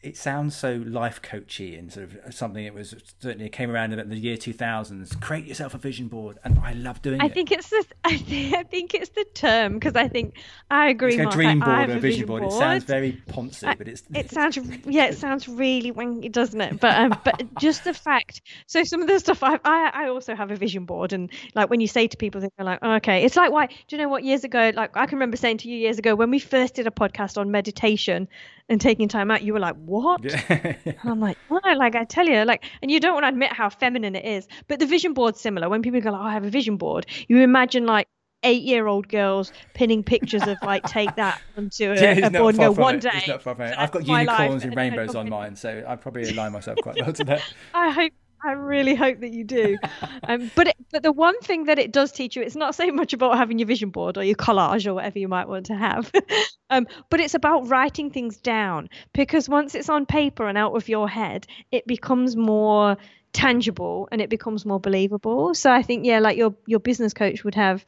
[0.00, 4.08] it sounds so life coachy and sort of something that was certainly came around in
[4.08, 7.30] the year 2000s create yourself a vision board and i love doing I it.
[7.30, 10.34] i think it's the i think, I think it's the term because i think
[10.70, 12.42] i agree it's Mark, a dream board I, or a vision board.
[12.42, 12.52] board.
[12.52, 16.78] it sounds very poncy but it's it sounds yeah it sounds really wanky doesn't it?
[16.80, 20.34] But um, but just the fact so some of the stuff I, I i also
[20.34, 23.24] have a vision board and like when you say to people they're like oh, okay.
[23.24, 25.68] It's like why do you know what years ago like i can remember saying to
[25.68, 28.28] you years ago when we first did a podcast on meditation
[28.68, 32.26] and taking time out, you were like, "What?" and I'm like, "No, like I tell
[32.26, 35.14] you, like." And you don't want to admit how feminine it is, but the vision
[35.14, 35.68] board's similar.
[35.68, 38.08] When people go, like, oh, "I have a vision board," you imagine like
[38.44, 42.70] eight-year-old girls pinning pictures of like take that onto a, yeah, a board and go
[42.72, 43.36] one day.
[43.36, 47.24] I've got unicorns and rainbows on mine, so I probably align myself quite well to
[47.24, 47.42] that.
[47.74, 48.12] I hope
[48.44, 49.78] I really hope that you do.
[50.26, 52.86] Um, but it, but the one thing that it does teach you, it's not so
[52.92, 55.74] much about having your vision board or your collage or whatever you might want to
[55.74, 56.12] have,
[56.70, 60.86] um, but it's about writing things down because once it's on paper and out of
[60.86, 62.98] your head, it becomes more
[63.32, 65.54] tangible and it becomes more believable.
[65.54, 67.84] So I think yeah, like your your business coach would have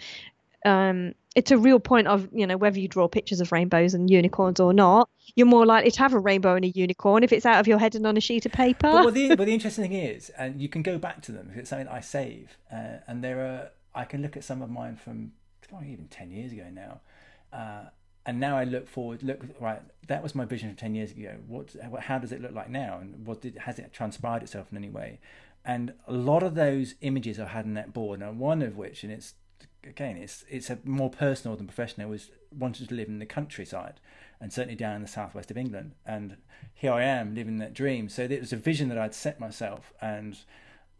[0.65, 4.11] um, it's a real point of you know whether you draw pictures of rainbows and
[4.11, 7.47] unicorns or not you're more likely to have a rainbow and a unicorn if it's
[7.47, 8.91] out of your head and on a sheet of paper.
[8.91, 11.49] But, well, the, but the interesting thing is and you can go back to them
[11.53, 14.71] if it's something i save uh, and there are i can look at some of
[14.71, 15.33] mine from
[15.73, 17.01] oh, even 10 years ago now
[17.53, 17.89] uh,
[18.27, 21.37] and now i look forward look right that was my vision from 10 years ago.
[21.47, 22.99] What how does it look like now?
[23.01, 25.21] And what did has it transpired itself in any way?
[25.65, 29.05] And a lot of those images i had in that board and one of which
[29.05, 29.35] and it's
[29.85, 32.11] again, it's it's a more personal than professional.
[32.11, 34.01] Was wanted to live in the countryside,
[34.41, 35.93] and certainly down in the southwest of England.
[36.07, 36.37] And
[36.75, 38.09] here I am living that dream.
[38.09, 40.39] So it was a vision that I'd set myself, and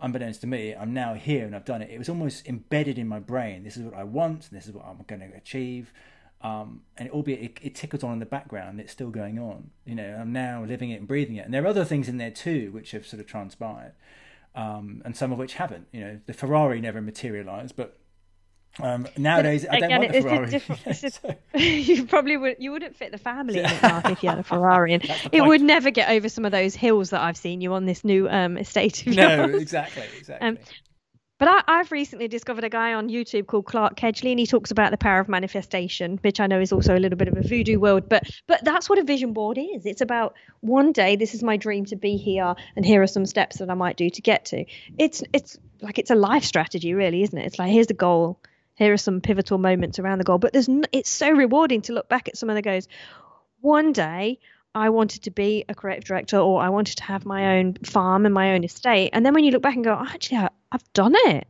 [0.01, 1.91] unbeknownst to me, I'm now here and I've done it.
[1.91, 3.65] It was almost embedded in my brain.
[3.65, 4.49] This is what I want.
[4.51, 5.93] And this is what I'm going to achieve.
[6.43, 9.71] Um, and albeit it, it tickles on in the background, it's still going on.
[9.85, 11.45] You know, I'm now living it and breathing it.
[11.45, 13.93] And there are other things in there too which have sort of transpired,
[14.55, 15.89] um, and some of which haven't.
[15.93, 17.99] You know, the Ferrari never materialised, but
[18.79, 20.95] um, nowadays, I don't want a Ferrari.
[20.95, 21.35] so.
[21.59, 22.57] you probably would.
[22.59, 24.95] You wouldn't fit the family in it, Mark, if you had a Ferrari.
[25.01, 27.85] And it would never get over some of those hills that I've seen you on
[27.85, 29.07] this new um, estate.
[29.07, 29.63] Of no, yours.
[29.63, 30.49] exactly, exactly.
[30.49, 30.59] Um,
[31.41, 34.71] but I, have recently discovered a guy on YouTube called Clark Kegley, and he talks
[34.71, 37.41] about the power of manifestation, which I know is also a little bit of a
[37.41, 38.11] voodoo world.
[38.11, 39.87] But but that's what a vision board is.
[39.87, 43.25] It's about one day this is my dream to be here, and here are some
[43.25, 44.67] steps that I might do to get to.
[44.99, 47.47] It's it's like it's a life strategy, really, isn't it?
[47.47, 48.39] It's like here's the goal,
[48.81, 50.39] here are some pivotal moments around the goal.
[50.39, 52.89] But there's n- it's so rewarding to look back at some of the goes.
[53.61, 54.39] One day
[54.75, 58.25] I wanted to be a creative director or I wanted to have my own farm
[58.25, 59.11] and my own estate.
[59.13, 61.47] And then when you look back and go, oh, actually, I've done it.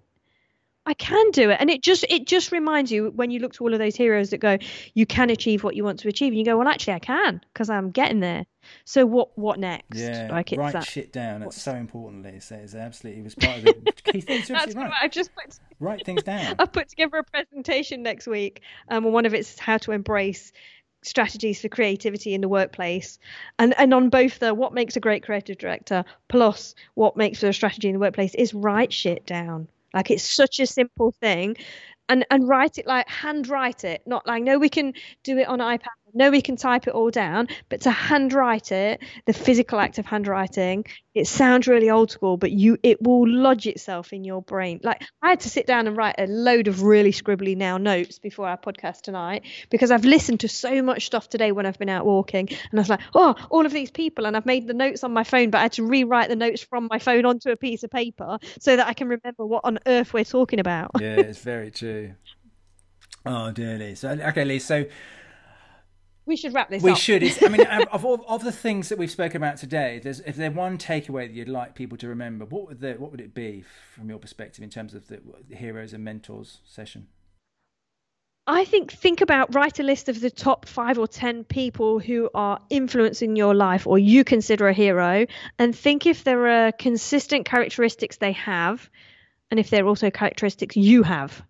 [0.86, 1.58] I can do it.
[1.60, 4.30] And it just it just reminds you when you look to all of those heroes
[4.30, 4.58] that go,
[4.94, 6.32] you can achieve what you want to achieve.
[6.32, 8.46] And you go, well, actually, I can because I'm getting there.
[8.84, 9.98] So what what next?
[9.98, 11.40] Yeah, like write that, shit down.
[11.40, 12.50] That's so important, Liz.
[12.50, 14.42] It's absolutely it was part of the key thing.
[14.48, 14.88] That's right.
[14.88, 15.58] what I just put.
[15.80, 16.56] Write things down.
[16.58, 18.60] I've put together a presentation next week.
[18.88, 20.52] Um, and one of it's how to embrace
[21.02, 23.18] strategies for creativity in the workplace
[23.58, 27.48] and and on both the what makes a great creative director plus what makes for
[27.48, 31.56] a strategy in the workplace is write shit down like it's such a simple thing.
[32.08, 34.02] And and write it like handwrite it.
[34.06, 37.10] Not like no we can do it on ipad no we can type it all
[37.10, 40.84] down but to handwrite it the physical act of handwriting
[41.14, 44.80] it sounds really old school but you it will lodge itself in your brain.
[44.82, 48.18] Like i had to sit down and write a load of really scribbly now notes
[48.18, 51.88] before our podcast tonight because i've listened to so much stuff today when i've been
[51.88, 54.74] out walking and i was like oh all of these people and i've made the
[54.74, 57.50] notes on my phone but i had to rewrite the notes from my phone onto
[57.50, 60.90] a piece of paper so that i can remember what on earth we're talking about.
[61.00, 62.14] Yeah it's very true.
[63.26, 64.86] Oh dear lee so okay lee so
[66.30, 66.96] we should wrap this we up.
[66.96, 67.22] should.
[67.22, 67.60] It's, I mean,
[67.92, 71.26] of all of the things that we've spoken about today, there's, if there's one takeaway
[71.26, 73.64] that you'd like people to remember, what would the, what would it be
[73.94, 77.08] from your perspective in terms of the, the heroes and mentors session?
[78.46, 82.30] I think think about write a list of the top five or ten people who
[82.34, 85.26] are influencing your life or you consider a hero,
[85.58, 88.88] and think if there are consistent characteristics they have,
[89.50, 91.44] and if they're also characteristics you have.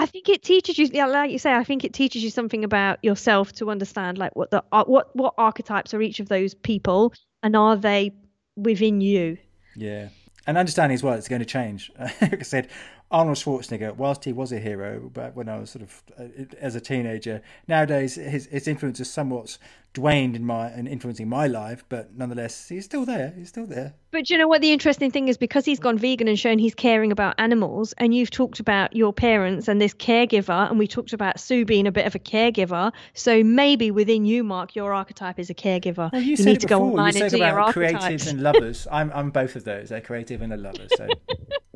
[0.00, 3.04] I think it teaches you, like you say, I think it teaches you something about
[3.04, 7.12] yourself to understand, like what the uh, what what archetypes are each of those people,
[7.42, 8.14] and are they
[8.56, 9.36] within you?
[9.76, 10.08] Yeah,
[10.46, 11.92] and understanding as well, it's going to change.
[11.98, 12.68] like I said,
[13.10, 16.74] Arnold Schwarzenegger, whilst he was a hero back when I was sort of uh, as
[16.74, 19.58] a teenager, nowadays his his influence is somewhat
[19.98, 23.32] waned in my and influencing my life, but nonetheless, he's still there.
[23.36, 23.94] He's still there.
[24.10, 24.60] But you know what?
[24.60, 28.14] The interesting thing is because he's gone vegan and shown he's caring about animals, and
[28.14, 31.92] you've talked about your parents and this caregiver, and we talked about Sue being a
[31.92, 32.92] bit of a caregiver.
[33.14, 36.12] So maybe within you, Mark, your archetype is a caregiver.
[36.12, 36.80] Well, you, you need to before.
[36.80, 38.26] go online you and do your creatives archetypes.
[38.26, 38.86] and lovers.
[38.90, 39.88] I'm I'm both of those.
[39.88, 40.86] They're creative and a lover.
[40.96, 41.08] So.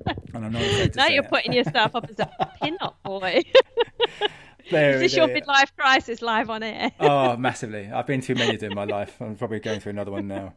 [0.35, 1.31] and I'm not now you're it.
[1.31, 2.31] putting yourself up as a
[2.63, 3.43] pin-up boy.
[4.71, 6.93] There is this your midlife crisis live on air?
[7.01, 7.91] Oh, massively.
[7.91, 9.21] I've been through many of them in my life.
[9.21, 10.55] I'm probably going through another one now.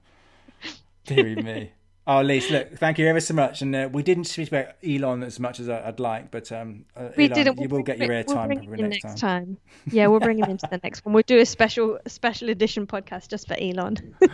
[1.05, 1.71] Deary me.
[2.09, 3.61] Oh, Lise, look, thank you ever so much.
[3.61, 7.09] And uh, we didn't speak about Elon as much as I'd like, but um, uh,
[7.17, 7.61] we Elon, didn't.
[7.61, 9.45] you will get your we'll airtime probably next, next time.
[9.45, 9.57] time.
[9.91, 11.13] Yeah, we'll bring him into the next one.
[11.13, 14.15] We'll do a special special edition podcast just for Elon.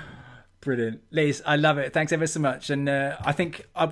[0.64, 1.02] Brilliant.
[1.12, 1.92] Lise, I love it.
[1.92, 2.70] Thanks ever so much.
[2.70, 3.92] And uh, I think, uh,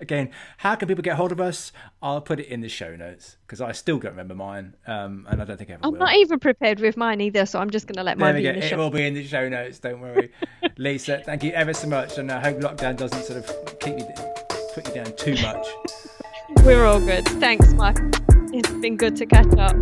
[0.00, 1.72] again, how can people get hold of us?
[2.00, 4.74] I'll put it in the show notes because I still don't remember mine.
[4.86, 5.98] Um, and I don't think I ever I'm will.
[5.98, 8.46] not even prepared with mine either, so I'm just going to let There mine be
[8.48, 8.78] in the It show.
[8.78, 9.78] will be in the show notes.
[9.78, 10.32] Don't worry,
[10.78, 11.18] Lisa.
[11.24, 14.06] Thank you ever so much, and I hope lockdown doesn't sort of keep you
[14.74, 15.66] put you down too much.
[16.64, 17.26] We're all good.
[17.40, 17.98] Thanks, Mark.
[18.54, 19.76] It's been good to catch up.